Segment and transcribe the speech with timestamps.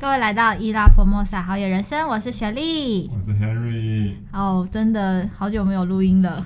[0.00, 4.14] 各位来到伊拉佛莫萨好野人生，我是雪莉，我是 Henry。
[4.32, 6.42] 哦，真的好久没有录音了，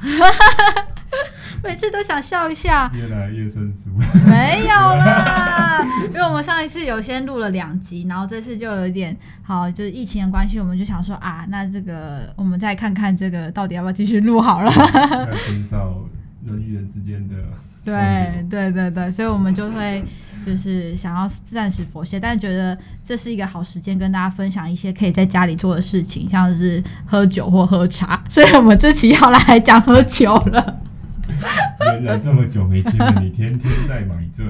[1.62, 3.91] 每次都想笑一下，越来越生疏。
[4.29, 14.71] 没有啦，因为我们上一次有先录了两集，然后这次就有一点好，就是疫情的关系，我们就想说啊，那这个我们再看看这个到底要不要继续录好了，
[15.46, 16.02] 减少
[16.45, 17.37] 人与人之间的。
[17.84, 20.02] 对对对对，所以我们就会
[20.45, 30.80] 就是想要暂时佛系，但是觉得这是一个好时间跟大家分享一些可以在家里做的事情，像是喝酒或喝茶，所以我们这期要来讲喝酒了。
[31.92, 34.45] 原来这么久没听了，你天天在买醉。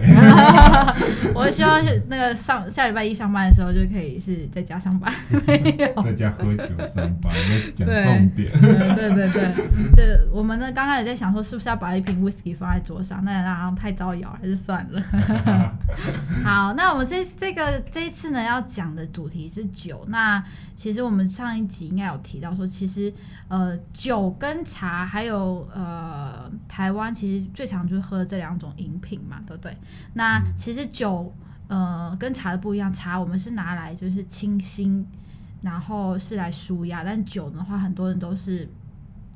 [1.35, 5.13] 我希望是那个上下礼拜一上班的时候就可以是在家上班，
[5.47, 8.51] 没 有在家喝酒上班，要讲重点。
[8.61, 9.53] 对对对对，
[9.95, 15.03] 就我们呢刚开始在想说是不是要把一瓶 whisky 放在桌上，那那太招摇，还是算了。
[16.45, 20.05] 好，那我们这这个这一次呢要讲的主题是酒。
[20.09, 20.43] 那
[20.75, 23.13] 其实我们上一集应该有提到说，其实
[23.49, 26.51] 呃酒跟茶还有呃。
[26.69, 29.77] 台湾其实最常就是喝这两种饮品嘛，对不对？
[30.15, 31.33] 那其实酒，
[31.69, 35.07] 呃，跟茶的不一样，茶我们是拿来就是清新，
[35.63, 38.69] 然后是来舒压，但酒的话，很多人都是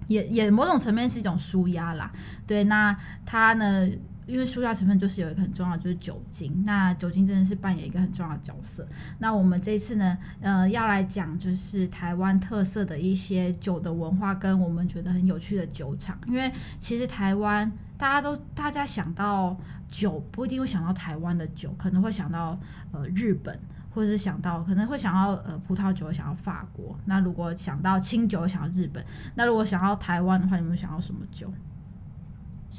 [0.09, 2.11] 也也某种层面是一种舒压啦。
[2.47, 3.89] 对，那它呢？
[4.29, 6.63] 因为舒压成分就是有一个很重要，就是酒精。
[6.67, 8.87] 那酒精真的是扮演一个很重要的角色。
[9.19, 16.17] 那我们这次呢，呃，要来讲就是台湾特色的一些酒的文化，跟我们觉得很有趣的酒厂。
[16.27, 19.57] 因为其实台湾大家都大家想到
[19.89, 22.61] 酒，不一定会想到台湾的酒，可能会想到
[22.93, 23.59] 呃日本，
[23.91, 26.99] 或者是想到可能会想到呃葡萄酒，想到法国。
[27.07, 29.03] 那如果想到清酒，想到日本。
[29.35, 31.51] 那如果想到台湾的话，你们想要什么酒？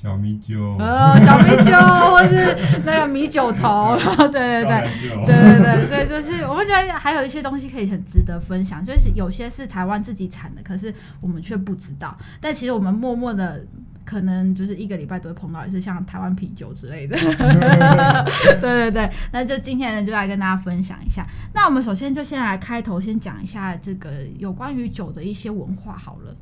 [0.02, 1.76] 小米酒，呃，小米酒，
[2.10, 3.98] 或是那个米酒头，
[4.32, 12.18] 对对对，对对对，所以就是我们觉得还有一些东西可以很值得分享，就是有些是台湾自己产的，可是我们却不知道。
[12.40, 13.62] 但其实我们默默的，
[14.06, 17.18] 可能就是一个礼拜都会碰到，也是像台湾啤酒之类的。
[18.62, 21.28] 对对对，那就今天呢，就来跟大家分享一下。
[21.54, 26.34] 那我们首先就先来开头，先讲一下这个有关于酒的一些文化好了。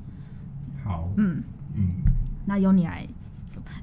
[0.85, 1.41] 好，嗯
[1.75, 1.89] 嗯，
[2.45, 3.07] 那由你来。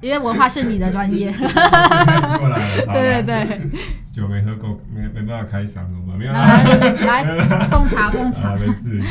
[0.01, 2.93] 因为文化是你的专业， 过来了。
[2.93, 3.69] 对对对，
[4.11, 6.17] 酒没喝够，没没办法开嗓，怎么办？
[6.17, 8.49] 没有来来奉茶奉茶。
[8.49, 9.01] 好，没事。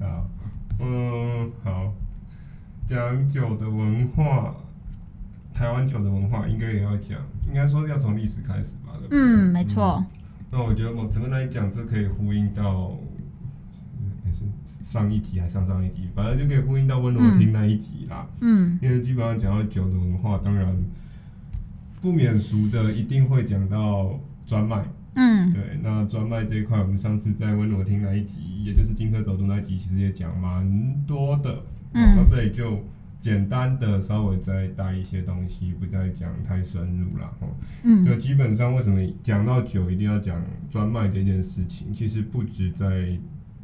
[0.00, 0.28] 好，
[0.80, 1.92] 嗯，好。
[2.88, 4.54] 讲酒的文化，
[5.52, 8.92] 台湾酒的文化应该也要讲，应该说要从历史开始吧？
[8.98, 9.18] 对不对？
[9.18, 10.04] 嗯，没错。
[10.50, 12.92] 那我觉得我整个来讲，这可以呼应到。
[14.86, 18.24] 上一集还上上一集，反正就可以呼应到温柔听那一集啦。
[18.40, 20.72] 嗯，因为基本上讲到酒的文化，当然
[22.00, 24.16] 不免俗的一定会讲到
[24.46, 24.84] 专卖。
[25.14, 31.64] 嗯，对，那专卖这一块，我们上次在温柔听那一集，也就是金车走读那一集，其实也讲蛮多的。
[31.92, 32.84] 嗯，到这里就
[33.18, 37.34] 简单的稍微再带一些东西，不再讲太深入了。
[37.82, 43.18] 嗯，就基本上为什么讲到酒一定要讲专卖这件事情，其实不止在。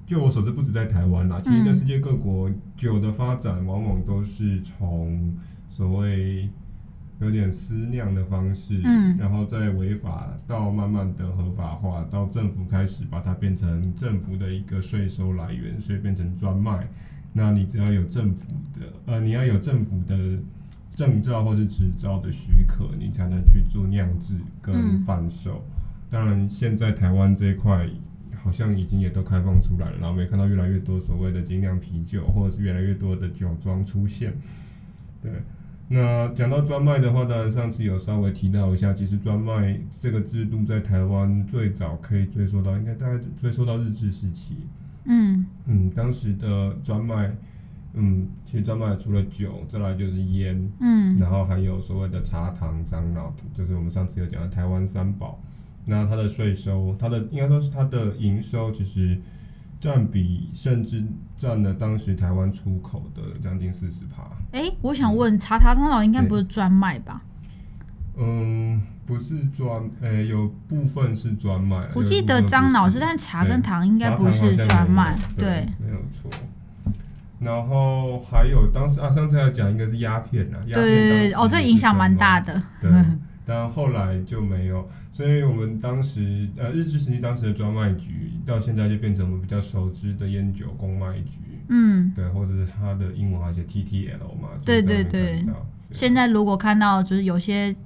[0.05, 5.33] 就我所知，不止在台湾啦，其实在世界各国，酒的发展往往都是从
[5.71, 6.51] 所谓
[7.21, 16.87] 有点私酿的方式，嗯，然后再违法到慢慢的合法化，到政府开始把它变成政府的一个税收来源，所以变成专卖。
[17.33, 20.39] 那你只要有政府的，呃，你要有政府的
[20.95, 25.65] 证照或是执照的许可，你才能去做酿制跟贩售。
[26.11, 27.89] 当然，现在台湾这一块。
[28.43, 34.35] 好像已经也都开放出来了，然后我们也看到越来越多所谓的精酿啤酒，或者是越来越多的酒庄出现。
[35.23, 35.31] 对，
[35.89, 44.57] 那讲到专卖的话，当然上次有稍微提到一下，其实专卖这个制度在台湾最早可以追溯到，应该大概追溯到日治时期。
[45.05, 47.33] 嗯嗯，当时的专卖，
[47.95, 55.41] 嗯，其实专卖除了酒，再来就是烟，嗯，然后还有所谓的茶糖、樟脑，就是我们上次有讲的台湾三宝。
[55.85, 59.19] 那它的税收，它的应该说是它的营收，其实
[59.81, 61.03] 占比甚至
[61.37, 64.23] 占了当时台湾出口的将近四十趴。
[64.53, 67.23] 哎、欸，我想问，茶茶樟脑应该不是专卖吧？
[68.17, 71.89] 嗯，不是专，诶、欸，有部分是专卖。
[71.95, 75.19] 我记得张老师，但茶跟糖应该不是专卖。
[75.35, 76.31] 对，对没有错。
[77.41, 82.63] 然后还有当时啊，上次要讲应该是鸦片啊，鸦片对对对，哦，这影响蛮大的。
[82.81, 82.89] 对，
[83.45, 84.89] 但后来就没有。
[85.13, 91.39] 所以我们当时，呃，日治时期当时的专卖局，到现在就变成我们比较熟知的烟酒公卖局，
[91.69, 95.45] 嗯，对，或者是它的英文还写 TTL 嘛，对对对。
[95.91, 97.77] 现在如果看到就是有些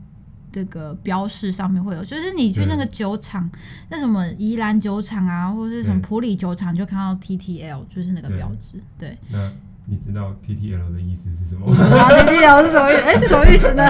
[0.52, 3.50] 这个标示上面会有，就是你去那个酒厂，
[3.90, 8.78] 那什么宜兰酒厂啊，或者是什么普里酒厂，就看到 TTL，就是那个标志。
[8.96, 9.18] 对。
[9.32, 9.50] 那
[9.88, 11.66] 你知道 TTL 的意思是什么？
[11.66, 13.00] 我不知道 TTL 是什么意思？
[13.06, 13.88] 哎、欸，是什么意思呢？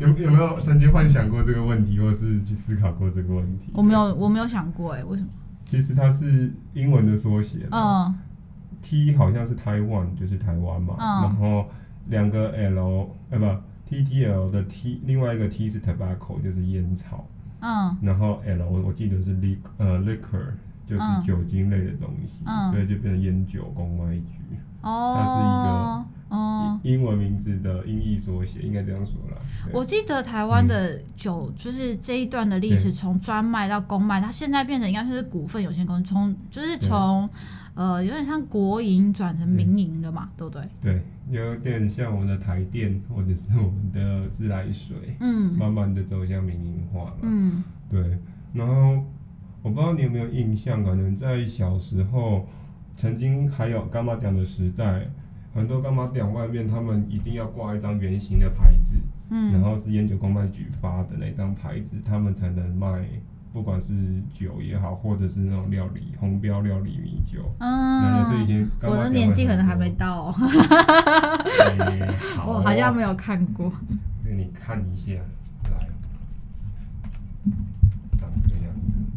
[0.00, 3.70] 有有没有曾经幻想过这个问题，或是去思考过这个问题？
[3.74, 5.28] 我没有，我没有想过、欸，哎，为什么？
[5.66, 7.58] 其实它是英文的缩写。
[7.70, 8.14] 嗯。
[8.80, 10.96] T 好像是台湾，就是台湾嘛。
[10.98, 11.22] 嗯。
[11.22, 11.66] 然后
[12.08, 13.44] 两个 L，哎不
[13.88, 17.26] ，TTL 的 T，另外一个 T 是 tobacco，就是烟草。
[17.60, 17.94] 嗯。
[18.00, 20.52] 然后 L 我我记得是 liq 呃 liquor。
[20.84, 24.58] 就是酒精类的东西，嗯、所以就变成烟酒公卖局。
[24.82, 29.36] 哦，它是一个英文名字的音译缩写，应该这样说啦。
[29.72, 37.28] 我记得台湾的酒，就是这一段的历史，从专卖到公卖，它现在变成应该是股份有限公司，从就是从
[37.74, 40.62] 呃有点像国营转成民营了嘛，对不对？
[40.80, 47.16] 对，有点像我们的台电或者是我们的自来水，嗯，慢慢的走向民营化了。
[47.22, 48.18] 嗯，对，
[48.52, 49.02] 然后。
[49.64, 52.48] 我不知道你有没有印象，可能在小时候，
[52.96, 55.08] 曾经还有干妈店的时代，
[55.54, 58.96] 很多干妈店外面他们一定要挂一张圆形的牌子，
[59.30, 63.04] 嗯，然后是烟酒公卖局发的那张牌子，他们才能卖，
[63.52, 70.34] 不管是酒也好，或者是那种料理红标料理米酒，嗯，那是已经我的年纪可能还没到，哦，
[72.46, 73.70] 我好像没有看过，
[74.24, 75.12] 给你看一下。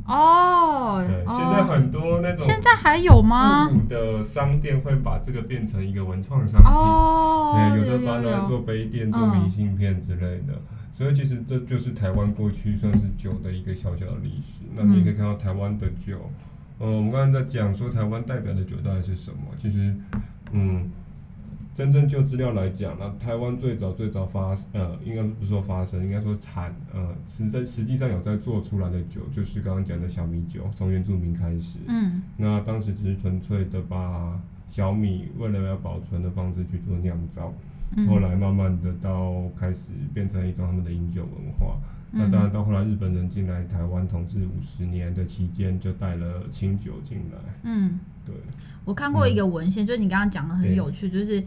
[0.05, 3.67] 哦，对，现在很多那种现在还有吗？
[3.67, 10.61] 复古的商店会把这个变成一个文创商品，哦，对，有的把它拿来做杯垫、做明信片之类的。
[10.93, 14.63] 所以其实这就是台湾过去算是酒的一个小小的历史。
[14.75, 16.29] 那你可以看到台湾的酒，
[16.77, 19.37] 呃，我们刚才在讲说台湾代表的酒到底是什么？
[19.57, 19.95] 其实，
[20.51, 20.89] 嗯。
[21.75, 31.77] 真正就资料来讲，那台湾最早最早发呃，应该不是说发生，应该说产呃，实在实际上有在做出来的酒，就是刚刚讲的小米酒，从原住民开始。
[31.89, 32.23] 嗯。
[32.37, 34.39] 那当时只是纯粹的把
[34.69, 37.53] 小米为了要保存的方式去做酿造，
[37.97, 41.75] 嗯、后来慢慢的到开始变成一种他们的饮酒文化。
[42.13, 47.37] 嗯、那当然到后来日本人进来台湾统治五十年的期间，就带了清酒进来。
[47.63, 47.99] 嗯。
[48.25, 48.33] 对。
[48.85, 51.43] 我看过一个文献，嗯、就是你刚刚讲的很有趣，就是。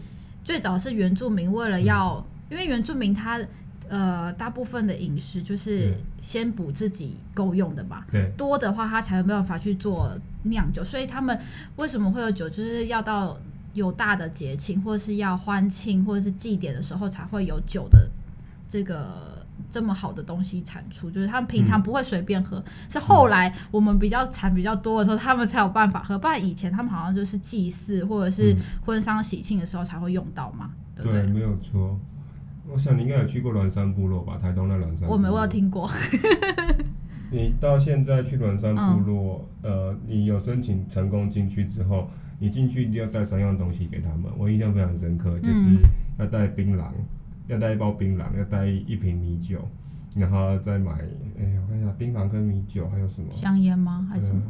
[0.49, 3.39] 最早是原住民为了要，嗯、因为原住民他
[3.87, 5.93] 呃大部分的饮食就是
[6.23, 11.39] 先补自己够用的嘛，对，多的话他才有办法去做酿酒，所以他们
[11.77, 13.39] 为什么会有酒，就是要到
[13.75, 18.09] 有大的节庆或者是要欢庆或者是祭典的时候才会有酒的
[18.71, 19.47] 这个。
[19.71, 26.19] 这么好的东西产出，就是他们平常不会随便喝，嗯、是后来我们比较产比较多的时候，他们才有办法喝。
[26.19, 31.23] 不然以前他们好像就是祭祀或者是婚丧喜庆的时候才会用到嘛，嗯、对不对？
[31.25, 31.99] 没有错。
[32.71, 34.37] 我想你应该有去过鸾山部落吧？
[34.37, 35.09] 台东那鸾山。
[35.09, 35.91] 我没，我有听过。
[37.31, 44.25] 你到现在去鸾山部落，嗯、呃，你有申请成功进去之后，你进去一定要带三样东西给他们。
[44.37, 45.63] 我印象非常深刻，就是
[46.19, 46.85] 要带槟榔。
[47.49, 49.67] 要带一包槟榔，要带一瓶米酒，
[50.15, 50.93] 然后再买。
[50.93, 53.29] 哎、欸，我看一下，槟榔跟米酒还有什么？
[53.33, 54.07] 香烟吗？
[54.11, 54.43] 还是、呃、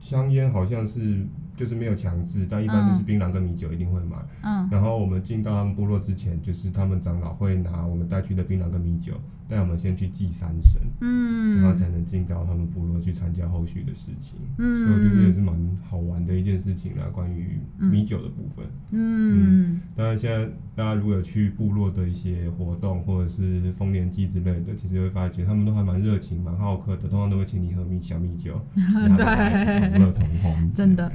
[0.00, 0.52] 香烟？
[0.52, 4.16] 好像是就是没有强制，但一般就是槟榔跟米酒一定会买。
[4.42, 4.68] 嗯。
[4.70, 9.14] 然后我们进到他们部落之前，就是他们长老会拿我们带去的槟榔跟米酒。
[9.48, 15.54] 带我们先去祭山神，嗯，然后才能进到他们部落去参加后续的事情，嗯，所以我觉得也是蛮
[15.88, 17.04] 好玩的一件事情啦。
[17.12, 31.12] 关于米酒的部分，嗯，当然现在大家如果有去部落的一些活动或者是丰年祭之类的，其实会发觉他们都还蛮热情、蛮好客的，通常都会请你喝米小米酒， 对，乐同红，真的。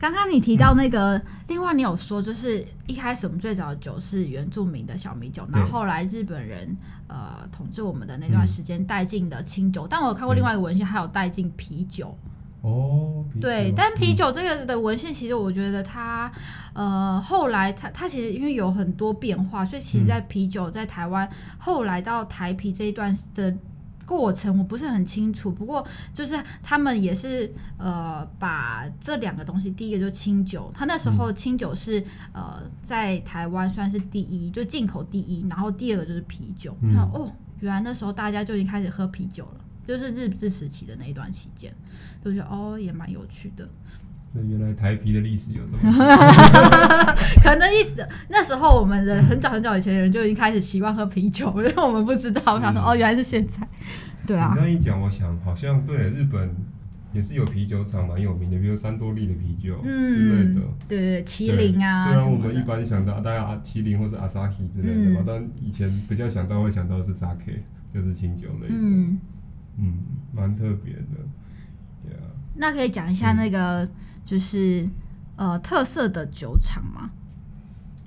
[0.00, 6.74] 刚刚你提到那个，嗯、另外你有说，就是一开始我们最早的酒是原住民的小米酒，对然后后来日本人
[7.06, 12.16] 呃统治我们的那段时间带进的清酒，嗯、但我有看过另外一个文献，还有带进啤酒。
[12.62, 16.32] 哦，对，但啤酒这个的文献，其实我觉得它
[16.72, 23.54] 呃后来它它其实因为有很多变化，所以其实在啤酒在台湾、嗯、后来到台啤这一段的。
[24.10, 27.48] 过程我不是很清楚，不过就是他们也是
[27.78, 36.76] 呃把这两个东西，第一个就是清酒，他那时候清酒是呃在台湾算是第一，就进口第一，然后第二个就是啤酒。
[36.82, 41.72] 嗯、然后哦，原来那时候大家就已经开始喝啤酒了，就是日治时期的那一段期间，
[42.24, 43.68] 就觉得哦也蛮有趣的。
[44.32, 45.92] 那原来台啤的历史有这么
[47.42, 52.58] 可能一直那时候我们的很早很早以前的人就已经开始习惯喝啤酒， 因为我们不知道。
[52.58, 53.66] 他说：“哦，原来是现在。”
[54.26, 54.50] 对啊。
[54.54, 56.54] 你这样一讲，我想好像对日本
[57.12, 62.04] 也是有啤酒厂蛮有名的，比如三多利的啤酒之类的，嗯、对对，麒麟啊。
[62.06, 67.58] 虽然我们一般想到大家阿麒麟或是阿萨奇之类的嘛，嗯、但以前比较想到会想到的是 Sake，
[67.92, 68.74] 就是清酒类的。
[68.78, 69.18] 嗯
[69.78, 69.94] 嗯，
[70.32, 71.18] 蛮特别的。
[72.04, 72.22] 对啊。
[72.54, 73.88] 那可以讲一下那个
[74.24, 74.82] 就是、
[75.36, 77.10] 嗯、呃特色的酒厂吗？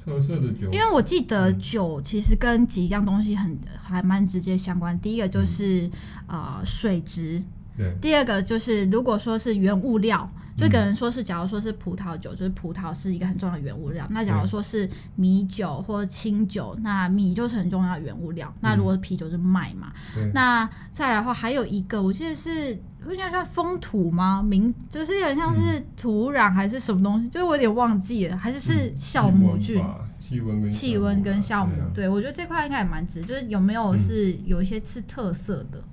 [0.05, 4.99] 特色的酒，因为我记得酒其实跟几样东西很还蛮直接相关。
[4.99, 5.89] 第一个就是
[6.27, 7.41] 呃、水质，
[7.77, 7.95] 对。
[8.01, 14.07] 第二个就是如果说是原物料，就可能说是假如说是葡萄酒，就是葡萄是一个很重要的原物料。
[14.11, 18.53] 那假如说是米酒或清酒，那米就是很重要的原物料。
[18.61, 19.91] 那如果是啤酒是麦嘛，
[20.33, 22.73] 那再来的话还有一个，我记得是
[23.09, 24.43] 应该算风土吗？
[24.43, 29.83] 名就是有点像是土壤还是什么东西，就是我有点忘记了，还是是酵母菌。
[30.19, 35.83] 气温跟气温跟酵母，对，我觉得这块应该也蛮值，就是有没有是有一些是特色的。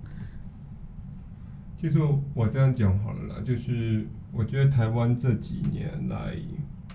[1.81, 1.99] 其实
[2.35, 6.37] 我这样讲好了啦，就是我觉得台湾这几年来，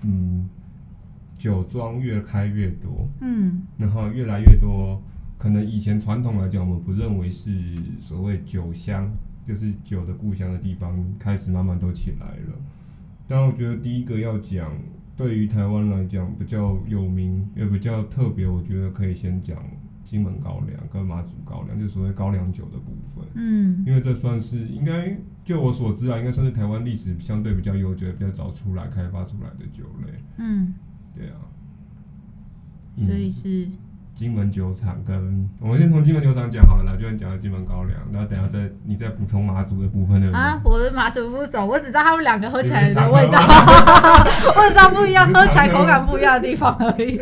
[0.03, 0.47] 嗯，
[1.37, 5.01] 酒庄越开越多，嗯，然后越来越多，
[5.37, 7.49] 可能以前传统来讲，我们不认为是
[7.99, 9.11] 所谓酒乡，
[9.43, 12.53] 就是酒的故乡的地方，开始慢慢都起来了。
[13.27, 14.71] 但我觉得第一个要讲。
[15.17, 19.57] 对于台湾来讲，比较有名也比较特别，我觉得可以先讲
[20.05, 23.25] 金门高粱跟马祖高粱，就所谓高粱酒的部分。
[23.33, 30.13] 嗯，因为这算是应该就我所知啊，应该算是台湾历史相对比较悠久、比较早出来开发出来的酒类。
[30.37, 30.73] 嗯，
[31.13, 31.35] 对啊。
[32.95, 33.67] 嗯、所以是。
[34.15, 40.31] 金门酒厂跟我们先从金门酒厂讲好了啦，就讲到金门高粱，然后等下再你再补充马祖的部分的。
[40.31, 43.37] 啊，我的马祖不走，我只知道他们两个喝起来的味道，
[44.55, 47.19] 我只知道不一样，喝起来口感不一样的地方而已。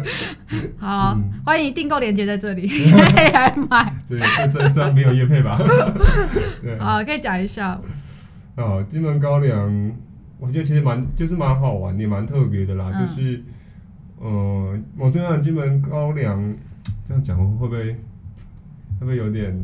[0.80, 3.94] 好，嗯、欢迎订购链接在这里，可以来买。
[4.08, 4.18] 对，
[4.50, 5.58] 这这没有叶配吧？
[6.62, 7.78] 对，好，可以讲一下。
[8.56, 9.92] 哦，金门高粱，
[10.38, 13.44] 我觉得其实蛮就是蛮好玩，也蛮特别的啦，嗯、就是。
[14.20, 16.54] 呃，我这样基本高粱
[17.06, 17.98] 这样讲会不会会
[19.00, 19.56] 不会有点？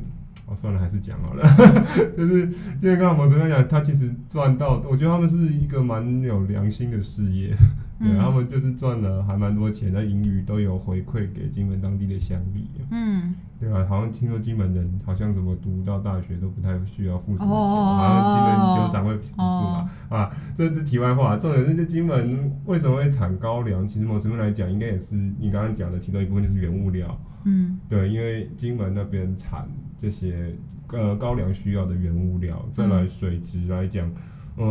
[0.47, 1.44] 哦，算了，还是讲好了。
[2.16, 2.49] 就是
[2.80, 7.56] 就是刚好我这边讲，他其实赚到，我觉得他们是一个蛮有良心的事业。
[8.02, 12.68] 对，他们就是赚了还蛮多钱，那盈余都有回馈给金门当地的乡里。
[12.90, 13.87] 嗯，对吧？
[13.88, 19.90] 好像听说金门人好像什么读到大学都不太需要付什么钱，好像金门酒厂会补助嘛。
[20.09, 21.37] 啊，这是题外话。
[21.37, 23.87] 重点是，这金门为什么会产高粱？
[23.87, 27.18] 其实某层面来讲，应该也是你刚刚讲的其中一部分，就是原物料。
[27.44, 29.68] 嗯，对，因为金门那边产
[30.00, 30.54] 这些
[30.88, 34.06] 呃高粱需要的原物料，再来水质来讲。
[34.09, 34.14] 嗯，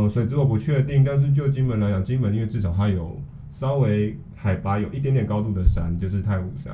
[0.09, 3.19] 水质我不确定，但是就金门来讲，金门因为至少它有
[3.50, 6.73] 稍微海拔有一点点高度的山，就是太武山，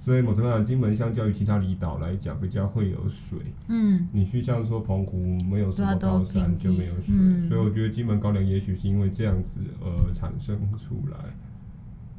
[0.00, 3.38] 所以某种程度上，金门相较于其他离岛来讲，比较会有水。
[3.68, 11.18] 嗯，你去像说澎湖没有什么高山就没有水，嗯、所以我觉得金门高粱也许是因为这样子而产生出来。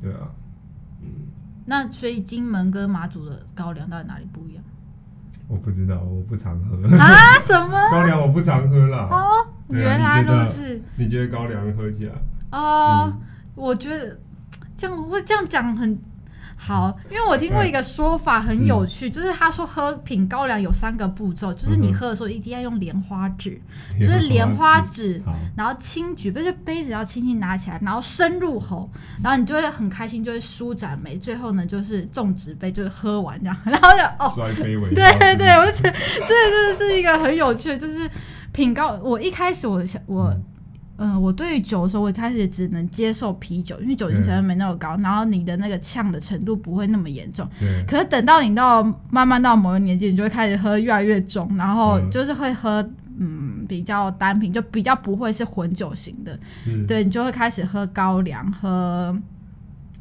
[0.01, 0.29] 对啊，
[1.01, 1.07] 嗯。
[1.65, 4.63] 那所以金门跟马祖的高粱到底哪里不一样？
[5.47, 6.75] 我不知道，我不常喝。
[6.97, 7.39] 啊？
[7.45, 7.77] 什么？
[7.91, 9.07] 高粱我不常喝啦。
[9.11, 9.47] 哦。
[9.69, 12.13] 原来如此你，你觉得高粱喝起来？
[12.51, 13.21] 哦、呃，嗯、
[13.55, 14.19] 我觉得
[14.77, 15.97] 这样我这样讲很
[16.55, 23.59] 好，因为我听过一个说法很有趣，嗯、就是他说喝品高粱有三个步骤，就是你喝的时候一定要用莲花指，
[23.99, 25.21] 就是莲花指，
[25.57, 28.89] 然后轻举，就是杯子要轻轻拿起来，然后深入喉，
[29.21, 38.09] 然后你就会很开心，就会舒展眉，最后呢就是种植杯，就是喝完这样，然后就哦， 对对对，我就觉得这真的是一个很有趣的，就是。
[38.53, 40.29] 品高，我一开始我想我，
[40.97, 47.49] 嗯、呃，我对于酒的时候，我一开始也只能接受啤酒，因为酒精成分没那么高，然后你的那个呛的程度不会那么严重。
[47.59, 52.87] 对可是等到你到慢慢到某个年纪，你就会开始喝越来越重，然后就是会喝
[53.19, 56.39] 嗯比较单品，就比较不会是混酒型的。
[56.63, 59.17] 是对，你就会开始喝高粱、喝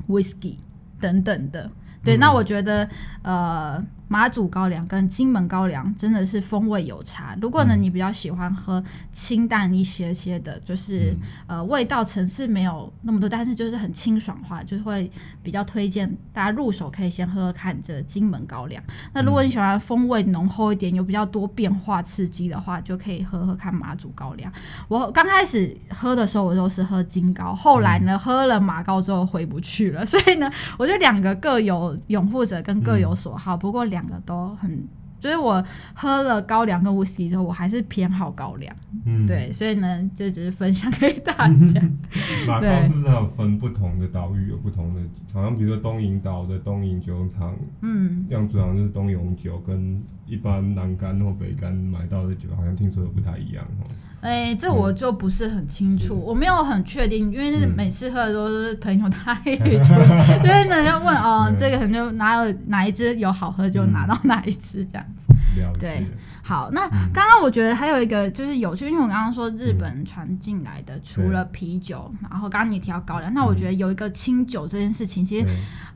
[0.09, 0.57] whisky
[1.01, 1.71] 等等的。
[2.05, 2.87] 对，那我觉得
[3.23, 3.83] 呃。
[4.13, 7.35] 马祖高粱跟金门高粱真的是风味有差。
[7.41, 11.17] 如果呢，你比较喜欢喝清淡一些些的，就是
[11.47, 15.11] 呃味道层次没有那么多，但是就是很清爽化，就是会
[15.43, 18.85] 比较推荐大家入手可以先喝喝看这金门高粱。
[19.15, 24.53] 那如果你喜欢风味浓厚一点，有比较多变化刺激的话，就可以喝喝看马祖高粱。
[24.89, 33.57] 我刚开始喝的时候，我都是喝金高，后来呢喝了马高之后回不去了， 所以呢，我觉得两个各有拥护者跟各有所好。
[33.57, 34.02] 不过两。
[34.03, 34.87] 两个都很
[35.21, 38.75] 就是我喝了高粱跟威士忌之后，我还是偏好高粱。
[39.07, 41.81] 嗯，对，所以呢，就只是分享给大家。
[42.49, 45.01] 马高是不是还有分不同的岛屿有不同的？
[45.33, 53.87] 好像比如说东引岛的东引酒厂，嗯，酿酒好像就是东永酒，跟一般南干或北干买到的酒，好像听说的不太一样哦。
[54.23, 65.35] 哎、欸，这我就不是很清楚，嗯、我没有很确定，因为每次喝的都是朋友他也 就，所以呢要问哦，嗯、这个可能就哪有哪一支有好喝就拿到哪一支这样子。
[65.59, 66.07] 嗯、对，
[66.41, 75.47] 好，那刚刚我觉得还有一个就是有趣，因为我刚刚说日本传进来的，除了啤酒，嗯、然后刚刚你提到高粱，那我觉得有一个清酒这件事情，其实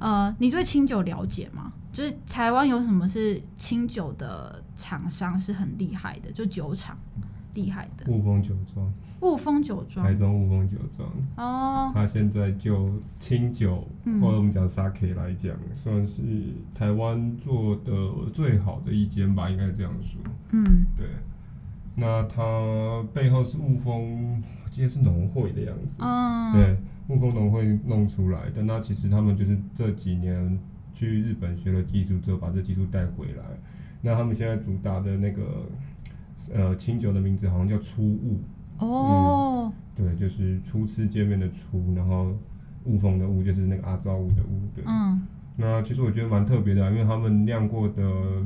[0.00, 1.72] 呃，你对清酒了解吗？
[1.92, 6.98] 就是台湾有什么是清酒的厂商是很厉害的，就酒厂。
[7.56, 16.22] 厉害的雾峰酒庄，雾峰酒庄，台中雾峰酒庄哦，他现在就清酒，嗯、或者我们讲 Sake 来讲，算是
[16.74, 20.20] 台湾做的最好的一间吧，应该这样说。
[20.52, 21.06] 嗯，对。
[21.94, 25.96] 那他背后是雾峰，我记得是农会的样子。
[26.00, 26.76] 嗯，对，
[27.08, 28.62] 雾峰农会弄出来的。
[28.62, 30.58] 那其实他们就是这几年
[30.92, 33.44] 去日本学了技术之后，把这技术带回来。
[34.02, 35.64] 那他们现在主打的那个。
[36.54, 38.40] 呃，清酒的名字好像叫初雾
[38.78, 42.34] 哦、嗯，对，就是初次见面的初，然后
[42.84, 44.84] 雾峰的雾就是那个阿造雾的雾，对。
[44.86, 45.26] 嗯。
[45.58, 48.02] 那其实我觉得蛮特别的、啊，因为他们酿过的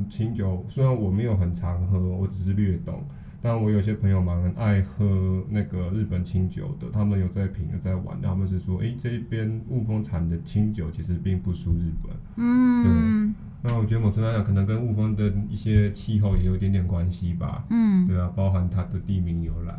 [0.09, 3.03] 清酒，虽然我没有很常喝，我只是略懂，
[3.41, 13.33] 但我有些朋友蛮爱喝那个日本清酒的，他们有在品，有在玩，他们是说，诶、欸，这边雾峰产的清酒其实并不输日本，嗯。
[13.35, 17.63] 对那我觉得某程度来讲，可能跟雾峰的一些气候也有一点点关系吧。
[17.69, 19.73] 嗯，对啊，包含它的地名由来。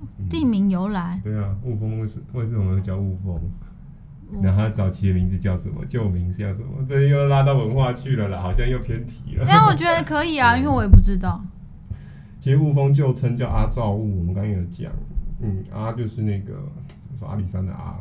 [0.00, 1.20] 嗯、地名由来。
[1.22, 3.40] 对啊，雾峰为什为什么会叫雾峰？
[4.42, 5.84] 然后它早期的名字叫什么？
[5.86, 6.84] 旧名叫什么？
[6.88, 9.44] 这又拉到文化去了啦，好像又偏题了。
[9.48, 11.40] 但我觉得可以 啊，因为我也不知道。
[12.40, 14.90] 其实雾峰旧称叫阿造雾，我们刚刚有讲，
[15.40, 16.54] 嗯，阿就是那个。
[17.18, 17.98] 说阿里山的阿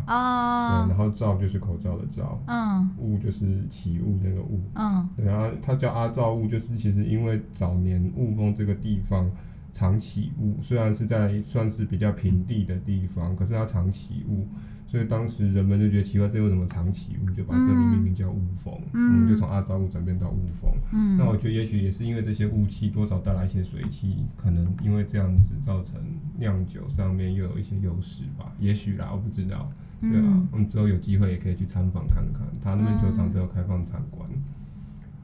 [0.88, 9.30] 然后罩就是口罩的罩，嗯，雾就是起雾那个雾，嗯，对啊，它叫阿造雾，就是其实因为早年雾峰这个地方
[9.74, 14.48] 常起雾，虽然是在算是比较平地的地方，可是它常起雾。
[14.88, 17.30] 所以当时人们就觉得奇怪，这为什么常起雾？
[17.32, 20.72] 就把这里命名叫雾峰，嗯，嗯，就从阿造雾转变到雾峰。
[20.94, 25.96] 嗯，那我觉得也许也是因为这些雾气多少带来一些水汽，可能因为这样子造成
[26.40, 28.54] 酿酒上面又有一些优势吧？
[28.60, 29.70] 也许啦，我不知道。
[30.00, 34.30] 对啊，嗯，我们之后有机会也可以去参访看看，他那边酒厂都有开放参观。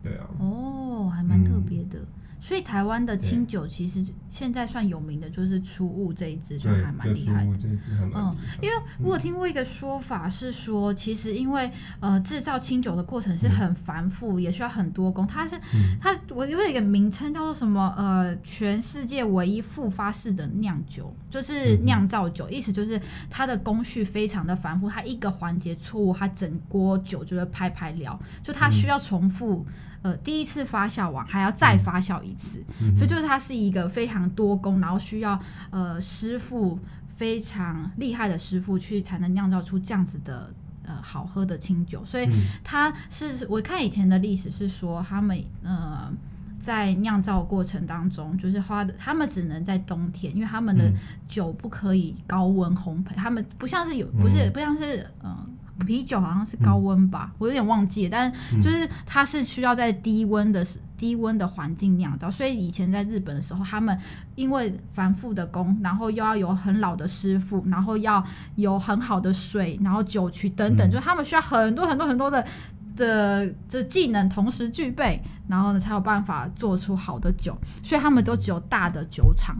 [0.03, 0.27] 对啊。
[0.39, 1.99] 哦，还蛮特别的。
[1.99, 2.07] 嗯
[2.43, 7.69] 所以台湾的清酒其实现在算有名的，就是初雾这一支就还蛮厉害的。
[8.13, 15.25] 嗯，因为我有听过一个说法是说，其实因为呃制造清酒的过程是很繁复，也需要很多工。
[15.25, 15.57] 它是
[16.01, 29.65] 它我有一个名称叫做什么呃，全世界唯一复发式的酿酒，就是酿造酒，意思就是它的工序非常的繁复，它一个环节错误，它整锅酒就会拍拍了，就它需要重复。
[30.03, 35.39] 呃，第一次发酵完还要再发酵一次，嗯、所以就是它是一个非常多工，然后需要
[35.69, 36.77] 呃师傅
[37.15, 40.53] 非常厉害的师傅去才能酿造出这样子的
[40.85, 42.03] 呃好喝的清酒。
[42.03, 42.29] 所以
[42.65, 46.11] 它是我看以前的历史是说，他们呃
[46.59, 50.91] 在酿造过程当中，就是花的他们只能在冬天，因为他们的
[51.29, 55.31] 酒不可以高温烘焙，他们不像是有不是不像是嗯。
[55.31, 55.47] 呃
[55.79, 58.31] 啤酒好像是高温吧，嗯、我有点忘记了，但
[58.61, 63.97] 就是它是需要在低温的低温的环境酿造，所以以前在日本的时候，他们
[64.35, 68.23] 因为繁复的工，然后又要有很老的师傅，然后要
[68.55, 72.45] 有很好的水，然后酒曲等等，嗯、就他们需要很多很多很多的
[72.95, 79.57] 的这技能同时具备，然后呢才有办法做出好的酒，所以他们都只有大的酒厂。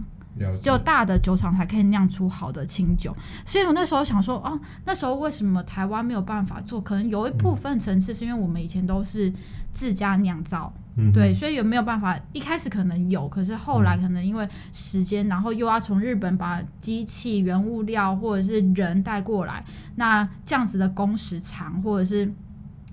[0.60, 6.80] 只有大的酒厂才可以酿出好的清酒，所以我那时候想说，哦，那时候为什么台湾没有办法做？
[6.80, 9.32] 可能有一部分层次是因为我们以前都是
[9.72, 12.18] 自家酿造，嗯、对，所以有没有办法？
[12.32, 22.32] 一开始可能有，可是后来可能因为时间，然后又要从日本把机器、原物料或者是人带过来，那这样子的工时长，或者是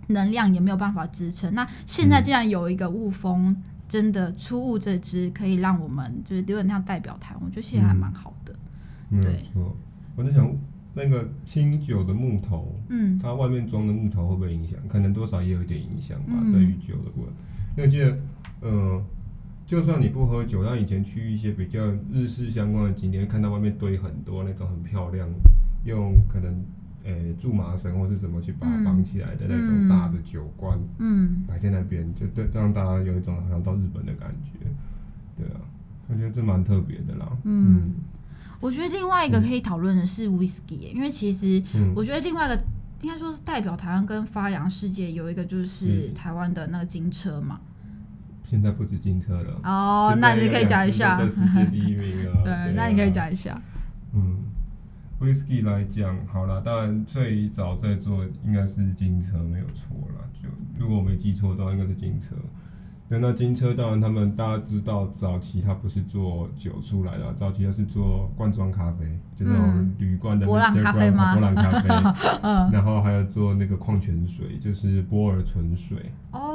[0.07, 1.51] 能量也没有办法支撑。
[1.55, 3.55] 那现在既然有一个雾峰。
[3.91, 8.55] 真的初物这支可以让我们就是有点像代表台湾，我觉得其实还蛮好的。
[9.09, 9.43] 嗯、对，
[10.15, 10.49] 我在想，
[10.93, 14.79] 那个清酒的木头，嗯，它外面装的木头会不会影响？
[14.87, 17.33] 可能多少也有一点影响吧，嗯、对于酒的部分。
[17.75, 18.17] 因为记得，
[18.61, 19.03] 呃，
[19.67, 25.27] 就算你不喝酒，像以前去一些比较日式相关的景点，看到外面堆很多那种很漂亮，
[25.83, 26.63] 用可能
[27.03, 27.11] 呃
[27.41, 34.59] 苧麻绳或是什么去把它绑起来的那种大的酒罐，嗯，摆在那边，就对让大家有一种好像到日本的感觉，
[35.37, 35.61] 对啊，
[36.07, 37.27] 我觉得这蛮特别的啦。
[37.43, 37.93] 嗯，嗯
[38.59, 41.63] 我觉得另外一个可以讨论的是 whisky，因为其实
[41.95, 42.63] 我觉得另外一个
[43.01, 47.59] 应该说是代表台湾跟发扬世界有一个就是台湾的那个金车嘛。
[48.43, 51.17] 现在不止金车了哦， 那你可以讲一下。
[51.27, 52.43] 世界第一名啊！
[52.43, 53.59] 对，那你可以讲一下。
[55.21, 62.35] 嗯，Whisky 来讲，好了，当然最早在做应该是金车没有错啦，就如果我没记错的话，应该是金车。
[63.07, 69.05] 对，那金车当然他们大家知道，早期它不是做酒出来的，早期它是做罐装咖啡，
[69.35, 70.45] 就那种铝罐的。
[70.45, 71.33] 波浪咖啡吗？
[71.33, 71.89] 波浪咖啡。
[72.41, 72.71] 嗯。
[72.71, 75.97] 然后还有做那个矿泉水，就是波尔纯水。
[76.31, 76.50] 哦。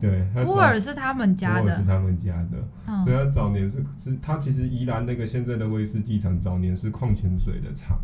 [0.00, 0.24] 对。
[0.44, 1.62] 波尔是他们家的。
[1.62, 2.68] 波尔是他们家的。
[2.86, 3.02] 嗯。
[3.04, 7.98] 所以他早年是是，他其实宜兰那个现在的威士忌厂，早年是矿泉水的厂。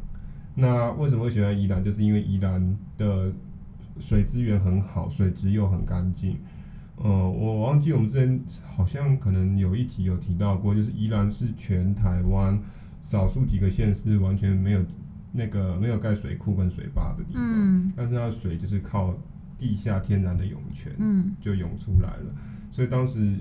[0.55, 1.83] 那为什么会选在宜兰？
[1.83, 3.33] 就是因为宜兰的
[3.99, 6.37] 水资源很好，水质又很干净。
[6.97, 8.41] 呃，我忘记我们之前
[8.77, 12.59] 好像可能有一集有提到过，就是宜兰是全台湾
[13.03, 14.81] 少数几个县市完全没有
[15.33, 19.15] 那个没有盖水库跟水坝的地方，嗯、但是它水就是靠
[19.63, 22.35] 地下天然的涌泉，嗯，就涌出来了。
[22.73, 23.37] 所以当时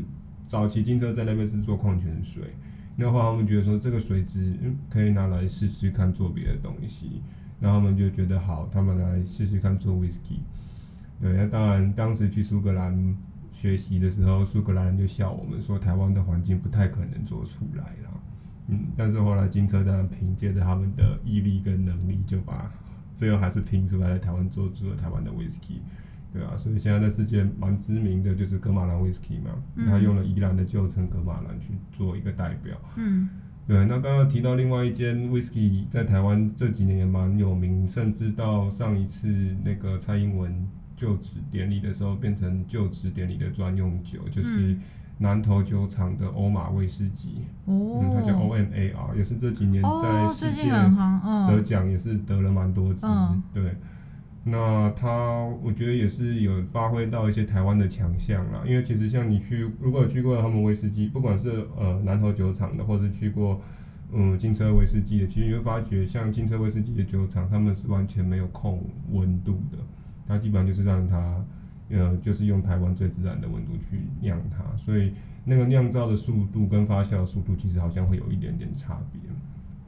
[0.48, 2.54] 早期金车在那边是做矿泉水，
[2.96, 4.56] 那后他们觉得说这个水质
[4.90, 7.24] 可以拿来试试看做别的东西，
[7.60, 10.40] 然后他们就觉得好，他们来试试看做 whisky。
[11.20, 13.18] 对，那当然当时去苏格兰。
[13.54, 18.22] 学习的时候，苏格兰人就笑我们说，台湾的环境不太可能做出来了。
[18.70, 22.72] 嗯，但是后来金车当然凭借着他们的毅力跟能力，就把
[23.16, 25.78] 最后还是拼出来，在台湾做出了台湾的 whisky，
[26.34, 29.52] 对啊，所以现在在世界蛮知名的就是格马兰 whisky 嘛，
[29.86, 32.76] 他用了宜兰的旧称格马兰去做一个代表。
[32.96, 33.30] 嗯，
[33.68, 33.86] 对。
[33.86, 39.28] 那刚刚提到另外一间 whisky 在台湾这几年也蛮有名，甚至到上一次
[39.64, 40.68] 那个蔡英文。
[40.94, 44.78] 就职典礼的时候，变成就职典礼的专用酒，就是
[45.18, 47.40] 南投酒厂的欧马威士忌。
[47.66, 53.00] 哦、嗯，它叫 O M A R，也是这几年在世界得奖，也是得了蛮多次。
[53.02, 53.76] 嗯、对，
[54.44, 58.64] 那它我觉得也是有发挥到一些台湾的强项啦。
[58.66, 63.62] 因为其实像你去，如果有去过他们威士忌，不管是呃南投酒厂的，或是去过
[64.12, 69.78] 嗯金车威士忌的，其实你会发觉，像金车威士忌的酒厂，他们是完全没有控温度的。
[70.28, 71.46] 它基本上就是让它，
[71.90, 75.14] 呃，就是用台湾最自然的温度去酿它，所以
[75.46, 79.22] 那个酿造的速度跟发酵的速度其实好像会有一点点差别，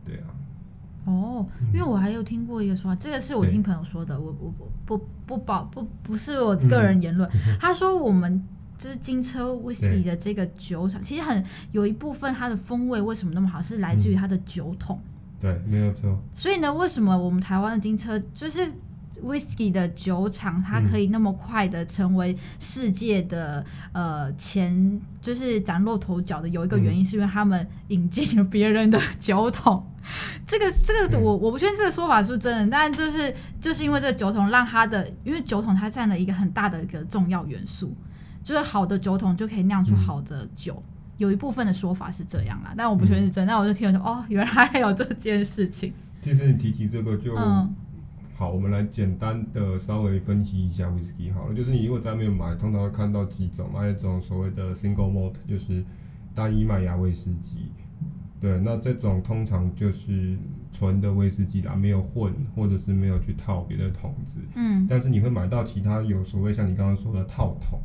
[0.05, 0.27] 对啊。
[1.05, 4.53] 哦，因为我还有听过一个说法，嗯、这个是我听朋友说的，对我我
[4.85, 7.29] 不不不保不不是我个人言论。
[7.29, 8.41] 嗯、他说我们
[8.77, 14.99] 就是金车威士忌的这个酒厂，其实很有一部分它的风味为什么那么好，是来自于它的酒桶。
[15.39, 16.17] 对，没有错。
[16.33, 18.65] 所以呢，为什么我们台湾的金车就是
[19.21, 29.85] ？Whisky 的酒厂，它可以那么快的成为世界的、嗯、呃前，就是崭露头角的，有一个原因是因为他们引进了别人的酒桶。
[30.45, 37.95] 这个这个我我不确定这个说法是不是真的，但就是就是因为这个酒桶让它的，因为酒桶它占了一个很大的一个重要元素，
[38.43, 40.75] 就是好的酒桶就可以酿出好的酒。
[40.85, 43.53] 嗯、有一部分的说法是这样啦，但我不确定是真的。
[43.53, 45.93] 那、嗯、我就听了说，哦，原来还有这件事情。
[46.23, 47.35] 其实你提起这个就。
[47.35, 47.75] 嗯
[48.35, 55.85] 好，我们来简单的稍微分析一下 whisky 好了，就是你如果在外面买，通常会看到几种，买一种所谓的 single malt，就是
[56.33, 57.69] 单一麦芽威士忌。
[58.43, 60.37] 对，那这种通常就是
[60.73, 64.41] 纯的威士忌啦，没有混或者是没有去套别的桶子。
[64.55, 64.85] 嗯。
[64.89, 67.79] 但是你会买到其他有所谓像你刚刚说的套桶，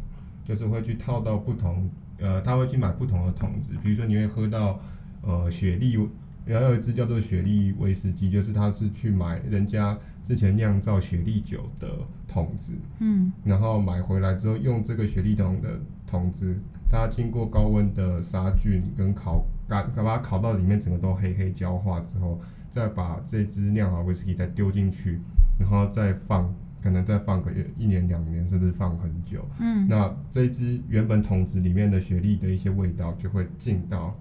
[0.45, 4.81] 就是会去套到不同，呃，他会去买不同的桶子，比如说你会喝到
[5.23, 5.97] 呃雪莉，
[6.45, 9.97] 然后有一支叫做雪莉威士忌，就是他是去买人家。
[10.27, 11.89] 之前酿造雪莉酒的
[12.27, 16.55] 桶子，嗯，然后买回来之后，用这个雪莉桶的桶子，
[16.91, 22.41] 它经过高温的杀菌跟烤干，把它烤到里面整个都黑黑焦化之后，
[22.73, 25.21] 再把这支酿好威士忌再丢进去，
[25.59, 26.53] 然后再放，
[26.83, 34.17] 可能再放个一年两年，甚至放很久，嗯，那这支原本桶子里面的雪莉的一些味道就会进到，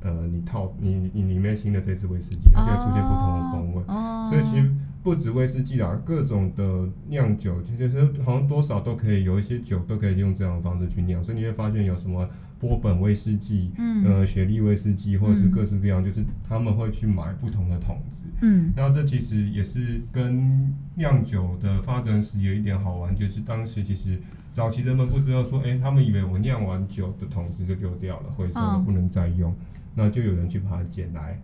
[0.00, 4.70] 呃，你套你你里面新的这支威士忌，它就会出现不同的风味，哦，所以其实。
[5.02, 6.64] 不止威士忌啦，各种的
[7.06, 7.88] 酿酒，其实
[8.24, 24.18] 好像多少都可以有一些酒都可以用这样的方式去酿，所以你会发现有什么波本威士忌，嗯，呃，雪莉威士忌，或者是各式各样，嗯、就是他们会去买不同的桶子，嗯，然后这其实也是跟酿酒的发展史有一点好玩，就是当时其实
[24.52, 29.54] 早期人们不知道说，哎、欸，他们以为我酿完酒的桶子就丢掉了，回收了不能再用，哦、
[29.94, 31.38] 那就有人去把它捡来。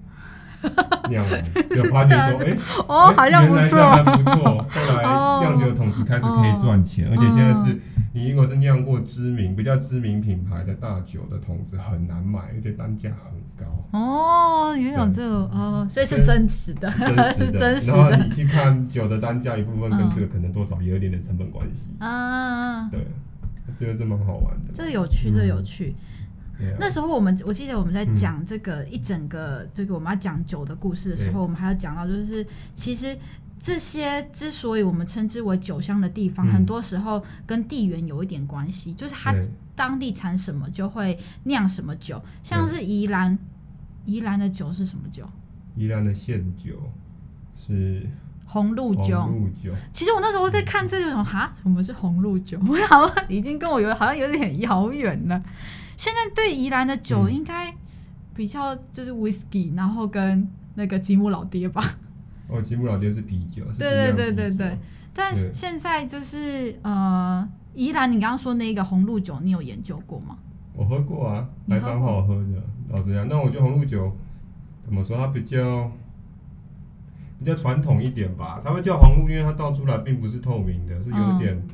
[1.10, 4.64] 酿完，就发现说，哎、欸， 哦，好像不错，还不错。
[4.70, 5.02] 后来
[5.42, 7.78] 酿酒桶子开始可以赚钱，而且现在是。
[8.14, 13.88] 你如果是酿过知名、比较知名品牌的大酒的桶子很难买，而且单价很高。
[13.98, 17.58] 哦，原来有这个哦，所以是真实的，真实的。
[17.58, 17.96] 真实的。
[17.96, 21.88] 然后你去看酒的单价，一部分跟这个可能多少也有一点点成本关系。
[22.00, 23.06] 啊，对，
[23.80, 24.72] 这个真蛮好玩的。
[24.74, 25.94] 这个有趣，这个有趣。
[26.78, 33.16] 那时候我们，我记得我们在讲这个一整个这个我们要讲酒的故事的时候，我们还要讲到，就是其实。
[33.62, 39.32] 这些之所以我们称之为酒香的地方，嗯、很多时候跟地缘有一点关系，就是它
[39.76, 42.20] 当地产什么就会酿什么酒。
[42.42, 43.38] 像是宜兰，
[44.04, 45.24] 宜兰的酒是什么酒？
[45.76, 46.72] 宜兰的县酒
[47.56, 48.04] 是
[48.44, 49.22] 红露酒。
[49.22, 49.72] 红露酒。
[49.92, 52.58] 其实我那时候在看这种哈，什么是红露酒？
[52.66, 55.40] 我好像已经跟我有好像有点遥远了。
[55.96, 57.72] 现在对宜兰的酒应该
[58.34, 61.98] 比较就是 whisky，然后跟那个吉姆老爹吧。
[62.52, 64.78] 哦，吉姆老爹是啤酒，对对对对对。
[65.14, 70.38] 但是现在就是呃，宜兰，你刚刚说那个红露酒，你有研究过吗？
[70.74, 73.26] 我喝过啊，还蛮好喝的，老实讲。
[73.28, 74.10] 那我觉得红露酒
[74.84, 75.16] 怎么说？
[75.16, 75.90] 它比较
[77.38, 78.60] 比较传统一点吧。
[78.64, 81.68] 它会叫红露，因为它倒出来并不是透明的，是有点、嗯、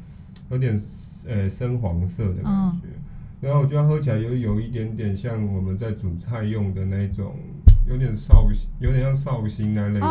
[0.50, 0.80] 有点
[1.26, 2.44] 呃深黄色的感
[2.82, 2.88] 觉。
[2.88, 3.02] 嗯、
[3.40, 7.34] 然后我觉得喝起来有有一点点像我们在煮菜用的那种。
[7.88, 8.46] 有点绍，
[8.78, 10.08] 有点像绍兴那类的感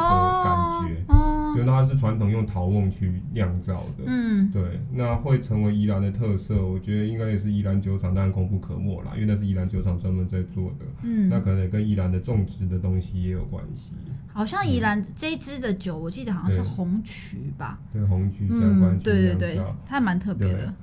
[0.81, 13.93] 觉，哦，就那它是传统用陶瓮去酿造的，嗯，对，那会成为宜兰的特色，我觉得应该也是宜兰酒厂，当然功不可没啦，因为那是宜兰酒厂专门在做的，嗯，那可能也跟宜兰的种植的东西也有关系。
[14.33, 17.79] 好像宜兰这一支的酒，我记得好像是红曲吧？
[17.91, 20.73] 对，红曲相关，对对对，它还蛮特别的。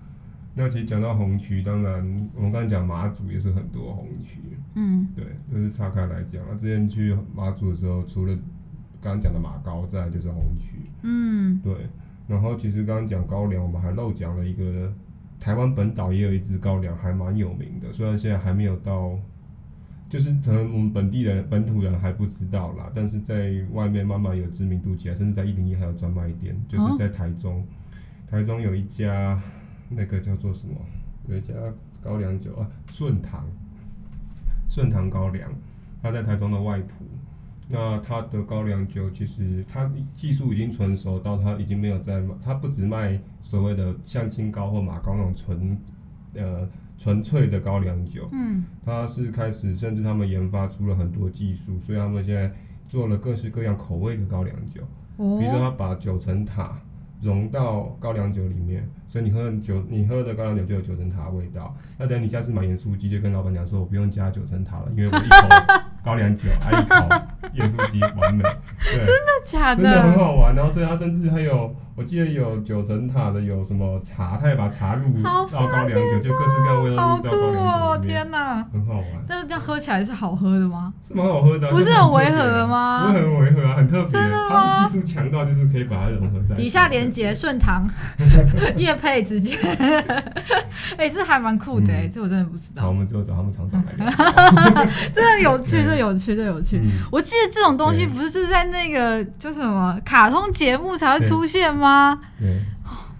[0.56, 4.38] 那其实讲到红曲，当然我们刚才讲马祖也是很多红曲，
[4.76, 6.56] 嗯，对，就是岔开来讲那。
[6.56, 8.32] 之前去马祖的时候，除了
[9.00, 11.74] 刚刚讲的马高，再来就是红曲，嗯，对。
[12.28, 14.92] 然后其实刚刚讲高粱，我们还漏讲了一个，
[15.40, 19.18] 台湾本岛也有一支高粱还蛮有名的，虽然现在还没有到，
[20.08, 27.64] 就是可能我们本地人、本土人还不知道啦，但是在外面慢慢有知名度起来，甚至在一零一还有专卖店，就是在台中，哦、
[28.30, 29.42] 台中有一家。
[29.88, 30.74] 那个叫做什么？
[31.26, 31.54] 有一家
[32.02, 33.46] 高粱酒啊，顺堂，
[34.68, 35.50] 顺堂高粱，
[36.02, 37.04] 他在台中的外埔。
[37.66, 45.78] 那他的高粱酒其实他技术已经成熟到他已经没有在卖，他不只卖所谓的香精高或马高那种纯
[46.34, 46.68] 呃
[46.98, 48.28] 纯粹的高粱酒。
[48.32, 52.52] 嗯，他是开始甚至他们研发出了很多技术，所以他们现在
[52.86, 54.82] 做了各式各样口味的高粱酒。
[55.16, 56.78] 哦，比如说他把九层塔
[57.24, 58.88] 融到高粱酒里面。
[59.08, 61.74] 所以你喝酒，你喝的高粱酒就有九层塔的味道。
[61.96, 65.48] 那等你下次买盐酥鸡，就跟老板娘说，我不用加九层塔了，因为我一口
[66.04, 67.08] 高粱酒，还一口
[67.52, 68.42] 盐酥鸡完美。
[68.42, 69.82] 对，真的假的？
[69.82, 70.54] 真的很好玩。
[70.54, 78.16] 然后所以它甚至还有，我记得有九层塔的，有什么茶，他也把茶入到高粱酒，就各式各样味道入到高粱酒里面。
[78.16, 79.06] 天哪，很好玩。
[79.28, 80.92] 但是这样喝起来是好喝的吗？
[81.06, 83.06] 是蛮好喝的，不是很违和吗？
[83.06, 84.10] 不是很违和啊，很特别。
[84.10, 84.88] 真的吗？
[84.88, 86.56] 技术强到就是可以把它融合在。
[86.56, 87.88] 底下连接顺堂
[88.76, 88.94] 业。
[89.04, 89.54] 可以直接，
[90.96, 92.82] 哎、欸，这还蛮酷的哎，嗯、这我真的不知道。
[92.84, 94.86] 好，我们之后找他们厂长来聊。
[95.12, 96.80] 真的有趣，这有趣，这有趣。
[97.12, 101.83] 我记得这种东西不是就是在那个叫什么卡通节目才会出现吗？
[102.38, 102.60] 对，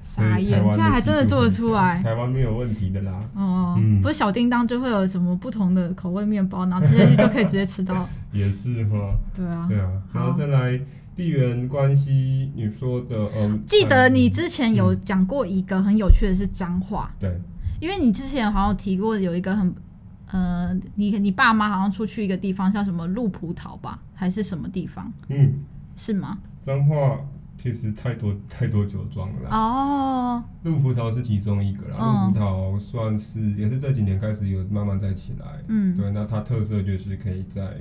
[0.03, 2.03] 傻眼，现在还真的做得出来。
[2.03, 3.13] 台湾没有问题的啦。
[3.35, 8.09] 哦，嗯、不是小叮当就会有什么不同的口味面包，然后吃下去就可以直接吃到。
[8.33, 9.15] 也是哈。
[9.35, 9.67] 对啊。
[9.69, 10.81] 对啊，然后再来。
[11.17, 17.41] 地缘关系，你说的，嗯，记得你之前有讲过一个很有趣的是脏话，对，
[17.81, 19.73] 因为你之前好像提过有一个很，
[20.33, 25.13] 呃，你你爸妈好像出去一个地方，叫什么鹿葡萄吧，还是什么地方？
[25.29, 25.53] 嗯，
[25.95, 26.37] 是吗？
[26.67, 27.17] 彰化
[27.59, 37.79] 其实太多太多酒庄了哦，鹿葡萄是其中一个啦，鹿葡萄算是也是这几年开始有慢慢在起来，嗯，对，那它特色就是可以在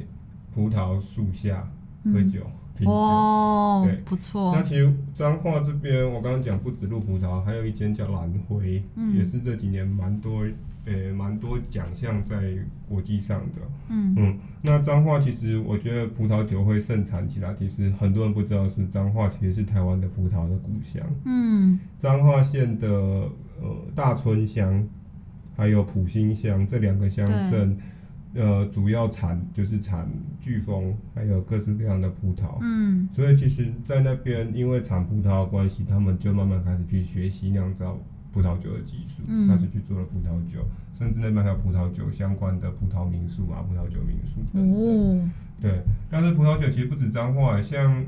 [0.53, 1.67] 葡萄树下
[2.05, 2.41] 喝酒。
[2.85, 4.51] 哦，对，不错。
[4.53, 10.43] 那其实彰化这边，我刚刚讲不止鹿葡萄，还有一间叫蓝辉，嗯、也是这几年蛮多，
[10.85, 12.53] 呃，蛮多奖项在
[12.87, 13.61] 国际上的。
[13.89, 14.39] 嗯嗯。
[14.61, 21.01] 那彰化其实，我觉得葡萄酒会盛产起来，其实很多人不知道是彰化其实是台湾的葡萄的故乡。
[21.25, 21.79] 嗯。
[21.99, 24.87] 彰化县的呃大村乡，
[25.55, 27.77] 还有埔心乡这两个乡镇。
[28.35, 30.09] 呃，主要产就是产
[30.41, 32.57] 巨峰，还有各式各样的葡萄。
[32.61, 37.95] 嗯，所以其实，在那边因为产葡萄的关系，他们就慢慢开始去学习酿造
[38.33, 40.65] 葡萄酒的技术，嗯，他是去做了葡萄酒，
[40.97, 44.81] 甚至那边还有葡萄酒相关的葡萄民宿啊，葡萄酒民宿等等。
[44.81, 45.29] 哦，
[45.61, 48.03] 对，但是葡萄酒其实不止彰化，像，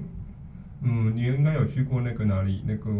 [0.82, 2.64] 嗯，你应该有去过那个哪里？
[2.66, 2.92] 那个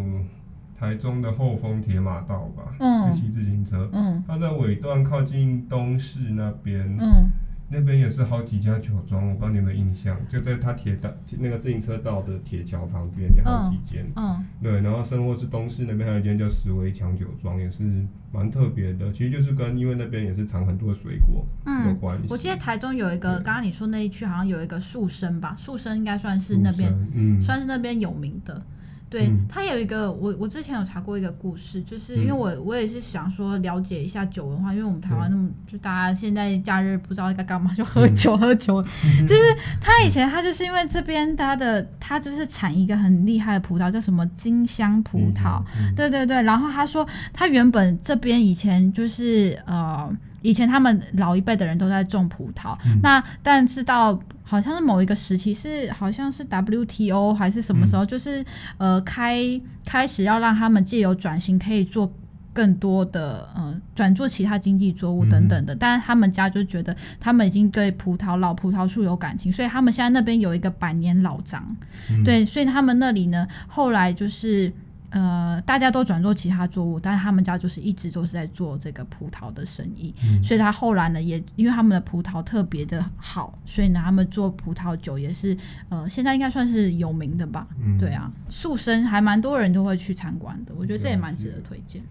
[0.80, 2.76] 台中的后丰铁马道吧？
[2.80, 3.90] 嗯，骑自行车。
[3.92, 6.96] 嗯，它在尾段靠近东势那边。
[7.00, 7.32] 嗯。
[7.68, 14.06] 那边也是好几家酒庄，我不知道你有没有印象，就在他铁道那个自行车道的铁桥旁边，有好几间。
[14.16, 19.12] 嗯，嗯对，然后甚或是东市那边还有一间叫石围墙酒庄，也是蛮特别的。
[19.12, 21.44] 其实就是跟因为那边也是产很多水果
[21.88, 22.28] 有关系。
[22.30, 28.62] 我记得台中有一个，刚刚你说那一区好像有一个树生吧，树生应该算是那边，嗯，算是那边有名的。
[29.10, 38.82] 对，他有一个，我我之前有查过一个故事，就是因为我我也是想说了解一下酒文化，因为我们台湾那么就大家现在假日不知道该干嘛，就喝酒 喝酒。
[39.28, 45.62] 就是他以前他就是因为这边他的他就是产一个很厉害的葡萄，叫什么金香葡萄，
[45.96, 46.42] 对对对。
[46.42, 50.12] 然后他说他原本这边以前就是呃。
[50.46, 58.46] 以前他们老一辈的人都在种葡萄，嗯、那但是到好像是某一个时期是好像是 WTO 还是什么时候，嗯、就是
[58.78, 62.14] 呃开开始要让他们借由转型可以做
[62.54, 71.76] 更多的呃转做其他经济作物等等的，嗯、但是他们家就觉得他们已经对葡萄老葡萄树有感情，所以他们现在那边有一个百年老张，
[72.12, 74.72] 嗯、对，所以他们那里呢后来就是。
[75.10, 85.56] 呃，大家都转做其他作物，但是他们家就是一直都是在做这个葡萄的生意，嗯、所以他后来呢，也因为他们的葡萄特别的好，所以呢，他们做葡萄酒也是
[85.90, 87.68] 呃，现在应该算是有名的吧？
[87.80, 92.02] 嗯、对啊，树生还蛮多人都会去参观的，我觉得这也蛮值得推荐。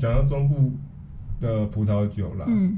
[0.00, 0.72] 讲到中部
[1.40, 2.76] 的葡萄酒啦，嗯，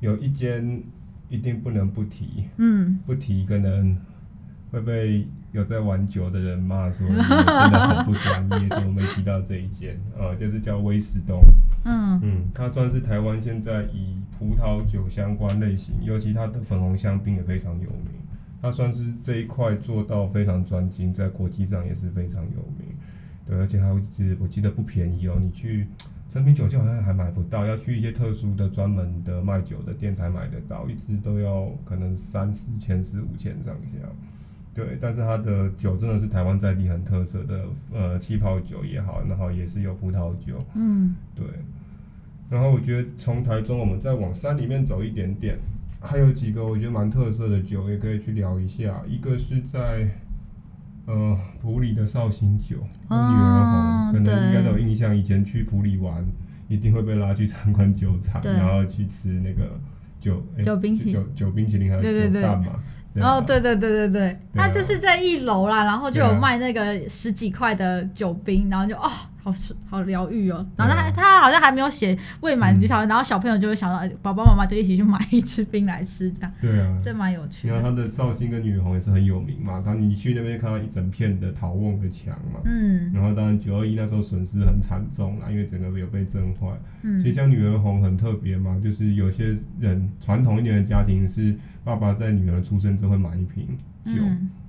[0.00, 0.82] 有一间
[1.28, 3.96] 一定不能不提，嗯，不提可能
[4.70, 5.28] 会被。
[5.52, 9.98] 有在玩酒的人骂说， 你真的很不专业，怎么没提到这一件？
[10.18, 11.42] 呃，就是叫威士东。
[11.84, 18.18] 嗯嗯，它算是台湾现在以葡萄酒相关类型，尤其它的粉红香槟也非常有名。
[18.60, 22.94] 它算是这一块做到非常专精，在国际上也是非常有名。
[23.46, 25.86] 对，而且它一直我记得不便宜哦，你去
[26.30, 34.08] 成品酒窖好像还买不到，要去一些特殊的专门的卖酒的店才买得到，一支都要可能三四千、四五千上下。
[34.78, 41.44] 对，但是它的酒真的是台湾在地很特色的，呃，气泡酒也好，然后也是有葡萄酒，嗯，对。
[42.48, 45.58] 然后我觉得从台中我们再往山里面走一点点，
[46.00, 49.02] 还有几个我觉得蛮特色的酒，也可以去聊一下。
[49.08, 50.08] 一个是在
[51.06, 56.24] 呃普里的绍兴酒，女儿红，可能应该都有印象，以前去普里玩
[56.68, 59.76] 一定会被拉去参观酒厂，然后去吃那个
[60.20, 62.80] 酒酒冰淇淋，酒酒冰淇淋还有酒蛋嘛。
[63.16, 69.10] 哦，对对对对对，他就是在一楼啦，然后就有卖那个十几块的酒冰，然后就哦。
[69.42, 69.54] 好
[69.88, 77.74] 好疗愈哦，然后他他好像还没有写未满几条，然后小朋友就会想到爸爸妈妈就一起去 买一支冰来吃，这样对啊，这蛮有趣的。
[77.74, 86.66] 然后他的绍兴跟女儿红也是很有名嘛，然后你去那边看到一整片的陶瓮的墙嘛，嗯，然后当然九二一那时候损失很惨重啦，因为整个有被震坏。
[87.02, 93.66] 嗯，其实像女儿红很特别嘛，就是有些人传统一点的家庭是爸爸在女儿出生之后会买一瓶
[94.14, 94.22] 酒，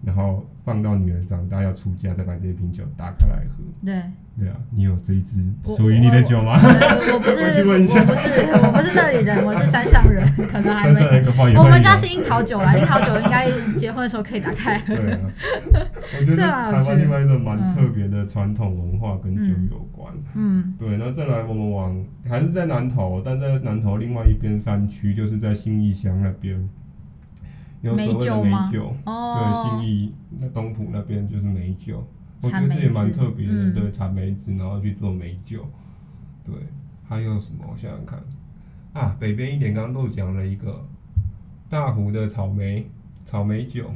[0.04, 3.64] 然后放到女儿长大要出嫁再把这一瓶酒打开来喝。
[3.86, 3.96] 对。
[4.40, 5.36] 对啊，你有这一支
[5.76, 6.54] 属于你的酒吗？
[6.64, 7.76] 我不是， 我
[8.06, 11.02] 不是，我不是那里人，我是山上人， 可能还没。
[11.58, 14.80] 我们家是樱桃酒啦， 樱桃酒应该结婚的时候可以打开。
[14.88, 15.20] 对啊，
[16.22, 20.14] 我觉得台湾另外一个蛮特别的传统文化跟酒有关。
[20.36, 26.58] 嗯，对，那再来我们往还是在南投，但在南投另外一边山区，就是在新义乡那边，
[27.82, 32.06] 有所谓的美酒对，新义那东浦那边就是美酒。
[32.42, 35.68] 我觉得这也蛮特别的，嗯、对，产梅子然后去做美酒，
[36.46, 36.56] 对，
[37.06, 37.66] 还有什么？
[37.70, 38.18] 我想想看，
[38.94, 40.86] 啊，北边一点，刚刚漏讲了一个
[41.70, 42.90] 大湖的草莓
[43.26, 43.92] 草莓酒，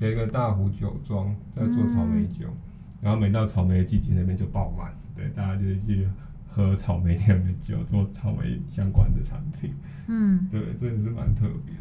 [0.00, 2.58] 有一个大湖酒庄在做草莓酒，嗯、
[3.02, 6.08] 然后每到草莓的季节，那边就爆满，对，大家就去
[6.48, 9.72] 喝草莓酿的酒，做草莓相关的产品，
[10.08, 11.72] 嗯，对，这也是蛮特别。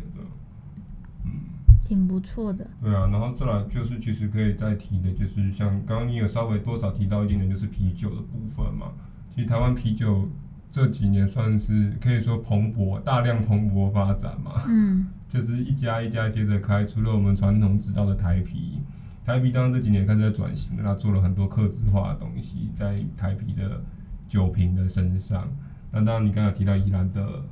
[1.87, 8.87] 挺不错的，对啊，然后再来就是其实可以再提的，就是像刚刚你有稍微多少提到一点点，就是啤酒的部分嘛。
[9.35, 10.27] 其实台湾啤酒
[10.71, 14.63] 这几年算是可以说蓬勃，大量蓬勃发展嘛。
[14.67, 18.79] 嗯， 就是一家一家接着开，除了我们传统知道的台啤，
[19.23, 23.83] 台啤当然这几年开始在转型，那做了很多客制化的东西在台啤的
[24.27, 25.47] 酒瓶的身上。
[25.91, 27.43] 那当然你刚才提到宜兰的。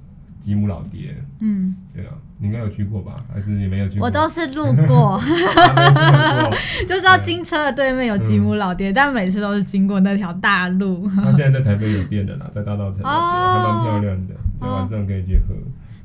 [0.44, 1.16] 吉姆老爹。
[1.40, 3.24] 嗯，对啊，你应该有去过吧？
[3.34, 4.06] 还是你没有去过？
[4.06, 5.20] 我都是路过，
[6.88, 11.10] 就知道金车的对面有吉姆老爹，嗯、但每次都是经过那条大路。
[11.16, 15.56] 他现在在台北有店的啦，在大道城那边，哦、还蛮漂亮的，对，晚上可以去喝。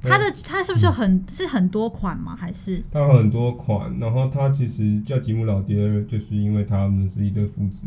[0.00, 2.36] 它的它是不是很、嗯、是很多款吗？
[2.38, 7.86] 还是它有很多款，然后它其实叫吉姆老爹，就是因为他们是一对父子，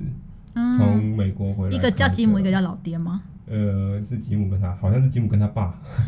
[0.53, 3.21] 从、嗯、美国回来，一个叫吉姆，一个叫老爹吗？
[3.51, 5.65] 呃，是吉姆跟他，好像是吉姆跟他爸。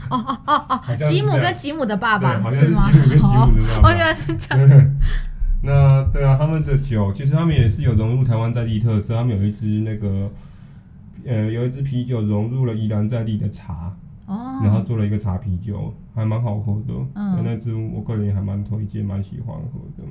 [0.10, 3.90] 哦哦哦哦， 吉姆跟吉姆的爸爸好像是吉姆跟吉姆的爸爸。
[3.90, 4.92] 哦，原来是这样。
[5.62, 10.30] 那对啊，他们的酒其实他们也是有融入台湾在地特色，他们有一支那个
[11.26, 13.94] 呃，有一支啤酒融入了宜兰在地的茶。
[14.26, 16.94] 哦，然后做了一个茶啤酒，还蛮好喝的。
[17.14, 20.04] 嗯，那支我个人也还蛮推荐，蛮喜欢喝的。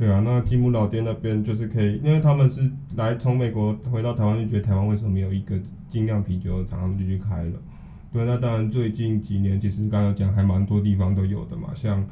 [0.00, 7.52] 对啊，那吉姆老爹那边就是可以，因为他们是来从美国回到台湾，就觉得台湾为什么没有一个精酿啤酒厂，他们就去开了。
[8.10, 12.02] 对，那当然最近几年其实刚刚讲还蛮多地方都有的嘛，像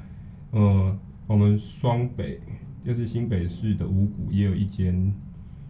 [0.51, 0.95] 呃
[1.27, 2.39] 我们双北
[2.85, 5.11] 就是新北市的五股也有一间。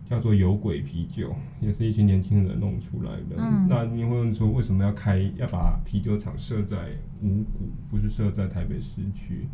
[0.08, 3.36] 叫做有鬼啤酒，也是一群年轻人弄出来的。
[3.36, 6.78] 嗯、那你会问说，为什么要开，要把啤酒厂设在
[7.22, 9.46] 五股，不是设在台北市区？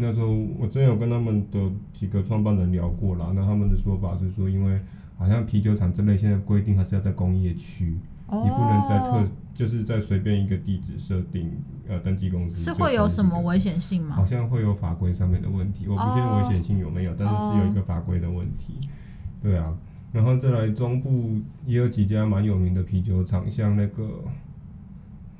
[0.00, 0.28] 那时候
[0.58, 1.58] 我真有跟他们的
[1.92, 4.80] 几个创办人聊过啦，那他们的说法是说，因为
[5.16, 7.96] 好像啤酒厂这类现在规定还是要在工业区，
[8.26, 11.50] 哦、你不能在特，就是在随便一个地址设定
[11.88, 12.56] 呃登记公司。
[12.62, 14.14] 是会有什么危险性吗？
[14.14, 18.88] 好像会有法规上面的问题，我不确定危险性有没有，哦、但是是有一个法规的问题。
[19.42, 19.76] 对啊。
[20.10, 24.24] 然后再来中部也有几家蛮有名的啤酒厂，像那个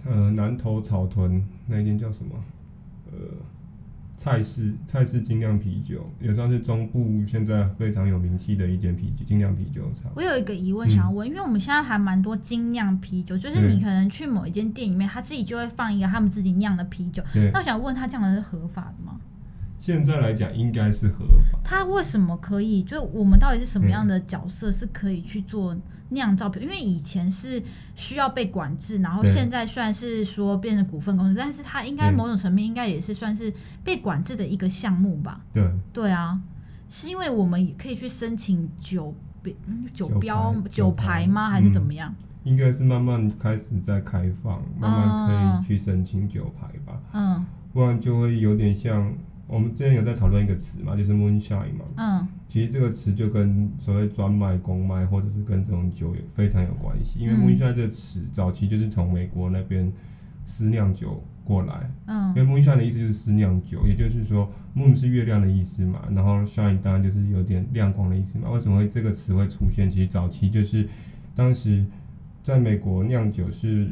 [0.04, 2.32] 呃南投草屯那间叫什么
[3.10, 3.18] 呃
[4.28, 10.12] 蔡氏蔡氏精酿啤酒，也算是中部现在非常有名气的一间啤酒精酿啤酒厂。
[10.14, 17.22] 我有一个疑问想要问，嗯、因为我们现在还蛮多精酿啤酒，就是你可能去某一间店里面，他自己就会放一个他们自己酿的啤酒。
[17.52, 19.17] 那我想问他这样的是合法的吗？
[19.80, 21.58] 现在来讲应该是合法。
[21.64, 22.82] 他为什么可以？
[22.82, 25.76] 就我们到底是什么样的角色是可以去做
[26.10, 26.60] 酿造啤？
[26.60, 27.62] 因为以前是
[27.94, 33.52] 需要被管制，然后现在虽然是说变成股份公司，但是它应该某种层面应该也是算是
[33.84, 35.40] 被管制的一个项目吧？
[35.52, 36.40] 对对啊，
[36.88, 39.54] 是因为我们也可以去申请酒标
[39.94, 41.50] 酒标酒牌吗？
[41.50, 42.14] 还是怎么样？
[42.44, 46.98] 应该是慢慢开始在开放，慢慢可以去申请酒牌吧？
[47.12, 49.14] 嗯，不然就会有点像。
[49.48, 51.84] 我们之前有在讨论一个词嘛，就是 moonshine 嘛。
[51.96, 52.28] 嗯。
[52.48, 57.18] 其实这个词就跟所谓专卖、公卖，或者是跟这种酒有非常有关系。
[57.18, 59.90] 因为 moonshine 这个词早期就是从美国那边
[60.46, 61.90] 私酿酒过来。
[62.06, 62.34] 嗯。
[62.36, 68.50] 因为 moonshine 的意思就是私酿酒，也就是说 moon 是月亮的意思嘛，然后 shine 当然就是有点亮光的意思嘛。
[68.50, 69.90] 为什么会这个词会出现？
[69.90, 70.86] 其实早期就是
[71.34, 71.86] 当时
[72.42, 73.88] 在美国酿酒是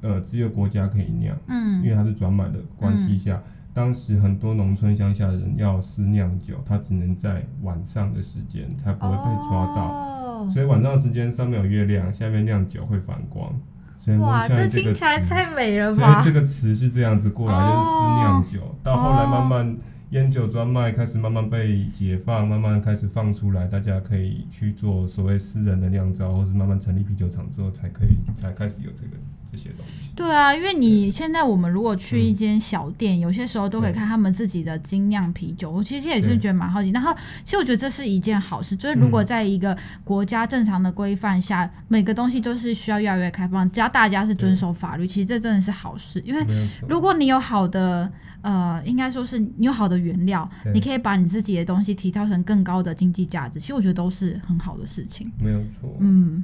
[0.00, 1.38] 呃只有国家可以酿。
[1.46, 1.80] 嗯。
[1.84, 3.36] 因为它是专卖的关系下。
[3.36, 3.42] 嗯
[3.72, 13.52] 当时很多农村乡下的人要私酿酒，他只能在晚上的时间才不会被抓到，所以晚上的时间上面有月亮，下面酿酒会反光。
[13.98, 16.22] 所以哇，这听起来太美了吧！
[16.22, 19.76] 所以这个词是这样子过来，就是私酿酒，到后来慢慢
[20.10, 29.16] 烟酒专卖开始慢慢被解放，慢慢开始放出来，大家可以去做所谓私人的酿造，或是慢慢成立啤酒厂之后，才可以才开始有这个。
[29.52, 30.12] 这些东西。
[30.14, 35.68] 对啊，因为你现在我们如果去一间小店，嗯、有些时候都可以看他们自己的精酿啤酒。
[35.68, 36.92] 我其实也是觉得蛮好奇。
[36.92, 37.12] 对然后，
[37.44, 46.22] 其实我觉得这是一件好事，就是如果在一个国家正常的规范下，嗯、每个东西都是需要越来越开放，只要大家是遵守法律，其实这真的是好事。
[46.24, 46.46] 因为
[46.86, 48.08] 如果你有好的
[48.42, 53.58] 呃，应该说是你有好的原料，你可以把你自己的东西提高成更高的经济价值。
[53.60, 55.30] 其实我觉得都是很好的事情。
[55.38, 55.96] 没有错。
[56.00, 56.42] 嗯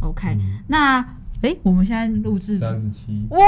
[0.00, 1.04] ，OK，、嗯、那。
[1.42, 3.38] 哎，我们现在录制三十七哇，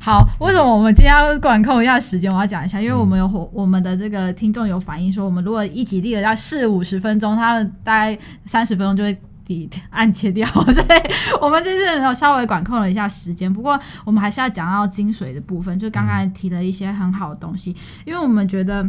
[0.00, 2.32] 好，为什么我们今天要管控一下时间？
[2.32, 9.16] 我要讲一下，因为我们有我们的这个听众有反映说，我们如果一集立了要四五十分钟，他大概三十分钟就会
[9.48, 13.52] 抵按切掉，所以我们这次稍微管控了一下时间。
[13.52, 17.74] 不过我们还是要讲到精髓的部分，就刚刚提了一些很好的东西，
[18.04, 18.88] 因为我们觉得。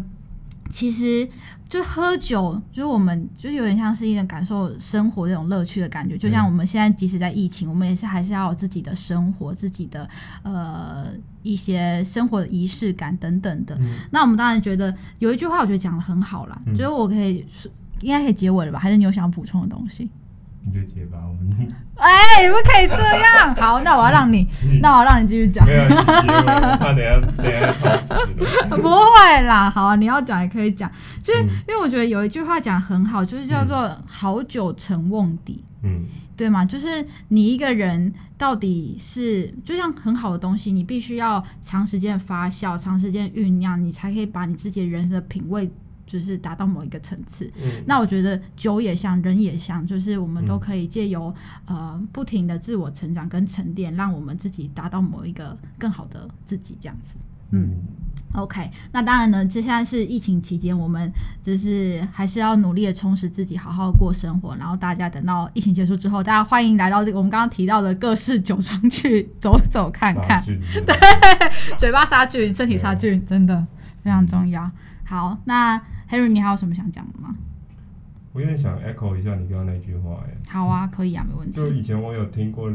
[0.72, 1.28] 其实
[1.68, 6.16] 就喝酒，就是我们就有点像是一种感受生活这种乐趣的感觉。
[6.16, 10.08] 就像我们现在即使在疫情，我们也是还是要有自己的生活，自己的
[10.44, 11.08] 呃
[11.42, 13.76] 一些生活的仪式感等等的。
[13.82, 17.44] 嗯、那我们当然觉得有一句话，我觉得讲的很好啦，嗯、就是我可以
[18.02, 18.78] 应该可以结尾了吧？
[18.78, 20.08] 还是你有想要补充的东西？
[20.66, 21.74] 你就结吧，我们。
[21.96, 23.54] 哎，你不可以这样。
[23.56, 24.48] 好，那我要让你，
[24.82, 25.66] 那我要让你继续讲。
[25.66, 28.28] 没有，我怕等下等下超时
[28.82, 30.90] 不会啦，好啊，你要讲也可以讲。
[31.22, 35.64] 就是因为我觉得有一句话讲很好，就是叫做“好酒成瓮底”。
[35.84, 36.06] 嗯，
[36.38, 36.64] 对吗？
[36.66, 45.70] 就是你一个人到底是就像很好的东西，你必须要长时间发酵、长时间酝酿，你才可以把你自己的人生的品味。
[46.10, 51.32] 就是达到某一个层次，嗯，那我觉得酒也像，人也像，就是我们都可以借由、
[51.68, 57.16] 嗯、呃不停的自我成长跟沉淀，让我们自己达到某一个更好的自己，这样子。
[57.52, 61.12] 嗯，嗯，OK，那当然呢，接下来是疫情期间，我们
[61.44, 64.56] 就是还是要努力的充实自己，好好过生活。
[64.56, 70.44] 然后大家等到疫情结束之后，大家欢迎来到这个我们刚刚提到的各式酒庄去走走看看，
[70.86, 70.96] 对，
[71.78, 73.66] 嘴巴杀菌，身体杀菌，真的
[74.04, 74.72] 非常重要。
[75.10, 75.82] 好，那。
[76.10, 77.36] Harry，你还有什么想讲的吗？
[78.34, 81.54] 我有点想 echo 一下你刚刚那句话，哎，好啊，可以啊，没问题。
[81.54, 82.68] 就以前我有听过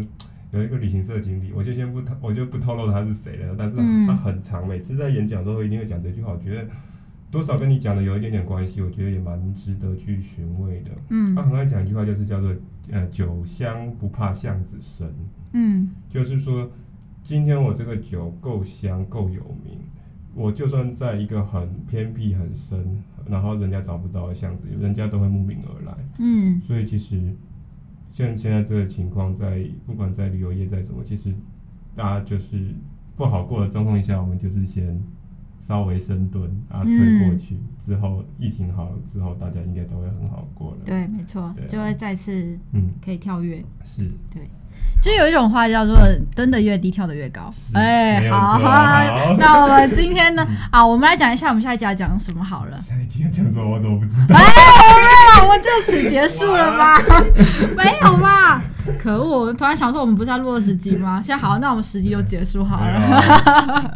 [0.53, 3.57] 有一个旅行社经理，我就先不透，我就不透露他是谁了。
[3.59, 3.77] 但是
[4.07, 6.65] 他很长，嗯、每次在演讲的时候一定会讲这句话，我觉得
[7.29, 10.93] 多少跟你讲的有一点点关系，我觉得也蛮值得去寻味的。
[11.09, 12.55] 嗯，他很爱讲一句话，就是叫做
[12.93, 15.13] 呃“酒香不怕巷子深”。
[15.55, 16.71] 嗯，就是说
[17.25, 19.81] 今天我这个酒够香够有名。
[20.35, 25.95] 我就算在一个很偏僻、很深，然后人家找不到的巷子，人家都会慕名而来。
[26.19, 27.35] 嗯，所以其实
[28.13, 31.33] 像现在这个情况，在不管在旅游业在什么，其实
[31.95, 32.75] 大家就是
[33.17, 35.01] 不好过的状况下，我们就是先
[35.63, 40.79] 稍微深蹲啊，撑过去，之后疫情好了之后，大家应该都会很好过了。
[40.85, 43.65] 对，没错，啊、就会再次嗯可以跳跃。
[43.85, 44.43] 是，对。
[45.03, 45.99] 就有一种话叫做
[46.35, 47.53] “登得越低，跳得越高”。
[47.75, 50.47] 哎、欸，好，好，那我们今天呢？
[50.71, 52.83] 啊，我们来讲一下我们下一集要讲什么好了。
[52.89, 53.69] 下一集要讲什么？
[53.69, 54.35] 我怎么不知道？
[54.35, 54.43] 哎，
[55.03, 56.99] 没有，我们就此结束了吗？
[57.77, 58.63] 没有吧？
[58.99, 59.41] 可恶！
[59.41, 61.21] 我突然想说，我们不是要录二十集吗？
[61.23, 62.95] 现在好，那我们十集就结束好了。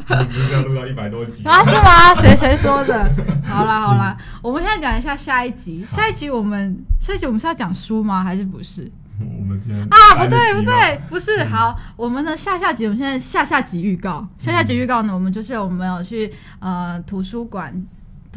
[0.09, 1.64] 我们不是要录到一百多集 啊？
[1.64, 2.14] 是吗？
[2.14, 3.11] 谁谁说的？
[3.47, 5.87] 好啦好啦，我们现在讲一下下一集。
[5.91, 8.22] 下一集我们下一集我们是要讲书吗？
[8.22, 8.91] 还是不是？
[9.38, 17.74] 我们今天啊，不对不对，不是好，我们的下下集，我们现在下下集预告，下下集预告呢，我们就是我们有去呃图书馆。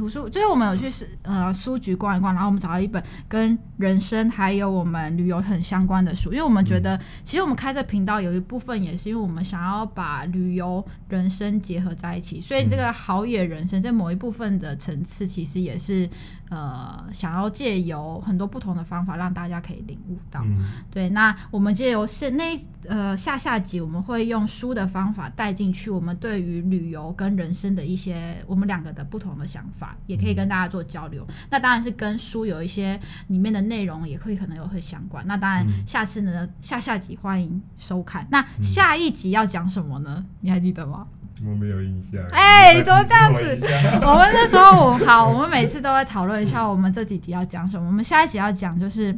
[0.02, 16.10] 图书就是我们有去是呃书局逛一逛，然后我们找到一本跟人生还有我们旅游很相关的书，因为我们觉得其实我们开这频道有一部分也是因为我们想要把旅游人生结合在一起，所以这个好野人生在某一部分的层次其实也是
[16.50, 20.42] 呃想要借由很多不同的方法让大家可以领悟到。
[20.44, 20.58] 嗯、
[20.90, 29.91] 对，那我们借由是那呃下下集我们会用书的方法带进去我们对于旅游跟人生的一些我们两个的不同的想法。
[30.08, 35.26] 也可以跟大家做交流，那当然是跟书有一些里面的内容也会可能有会相关。
[35.28, 38.28] 那当然，下次呢，下下集欢迎收看。
[38.32, 40.26] 那下一集要讲什么呢？
[40.42, 41.08] 你还记得吗？
[41.44, 42.22] 我没有印象。
[42.32, 43.58] 哎、欸，怎么这样子？
[44.06, 47.88] 我们那时候我好，我们每次都会讨论一下，我们这几集要讲什么。
[47.88, 49.16] 我们下一集要讲就是。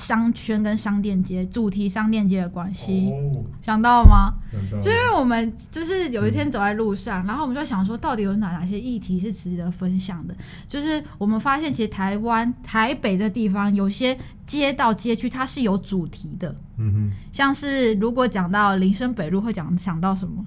[0.00, 4.34] 商圈跟商店街主题商店街的关系，哦、想到了吗？
[4.72, 4.80] 到。
[4.80, 10.34] 就因为我们就是有一天走在路上，嗯、然后我们就想说，到底有哪哪些议题是值得分享的？
[10.66, 16.54] 就是我们发现，其实台湾台北的地方有些街道街区，它是有主题的。
[16.78, 17.10] 嗯哼。
[17.30, 20.44] 像是如果讲到林森北路，会讲想到什么？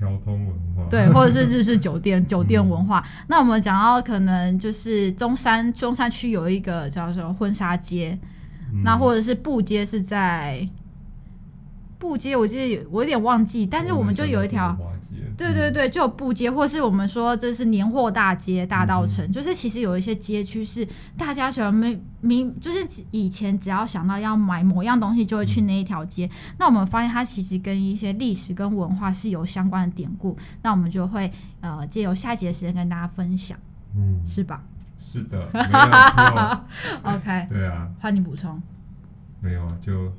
[0.00, 0.88] 交通文化。
[0.90, 3.00] 对，或者是日式酒店 酒店文化。
[3.00, 8.18] 嗯、那我们讲到可能就是中山中山区有一个叫做婚纱街。
[8.82, 10.68] 那或者是布街是在
[11.98, 14.76] 布街，我记得我有点忘记，但是我们就有一条，
[15.36, 26.28] 对对对，就有布街，或是我们说这是年货大街、大稻城，就是其实有一些街区是大家喜欢没明，就是以前只要想到要买某样东西，就会去那一条街。
[26.58, 33.56] 那我们发现它其实跟一些历史跟文化是有相关的典故，那我们就会呃借由下一节的时间跟大家分享，
[33.96, 34.62] 嗯，是吧？
[35.12, 36.60] 是的，没有错。
[37.12, 38.60] OK，对啊，换你补充。
[39.40, 40.10] 没有啊，就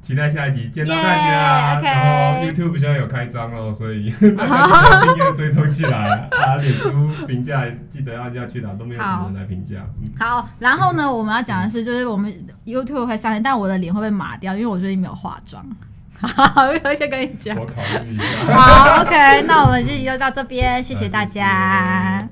[0.00, 1.76] 期待下一集见到大家。
[1.76, 1.84] Yeah, okay.
[1.84, 9.84] 然后 YouTube 现在有开张了，所以 大家订阅追踪起来啊，脸书评价记得按下去啦，都没有什么人来评价。
[10.18, 12.32] 好，然后呢，我们要讲的是，就是我们
[12.64, 15.62] YouTube 会上线，但我的脸会被码掉，因为我最近没有化妆。
[16.16, 17.54] 好，我先跟你讲。
[17.58, 18.24] 我考虑一下。
[18.54, 22.26] 好，OK，那我们这集就到这边，谢谢大家。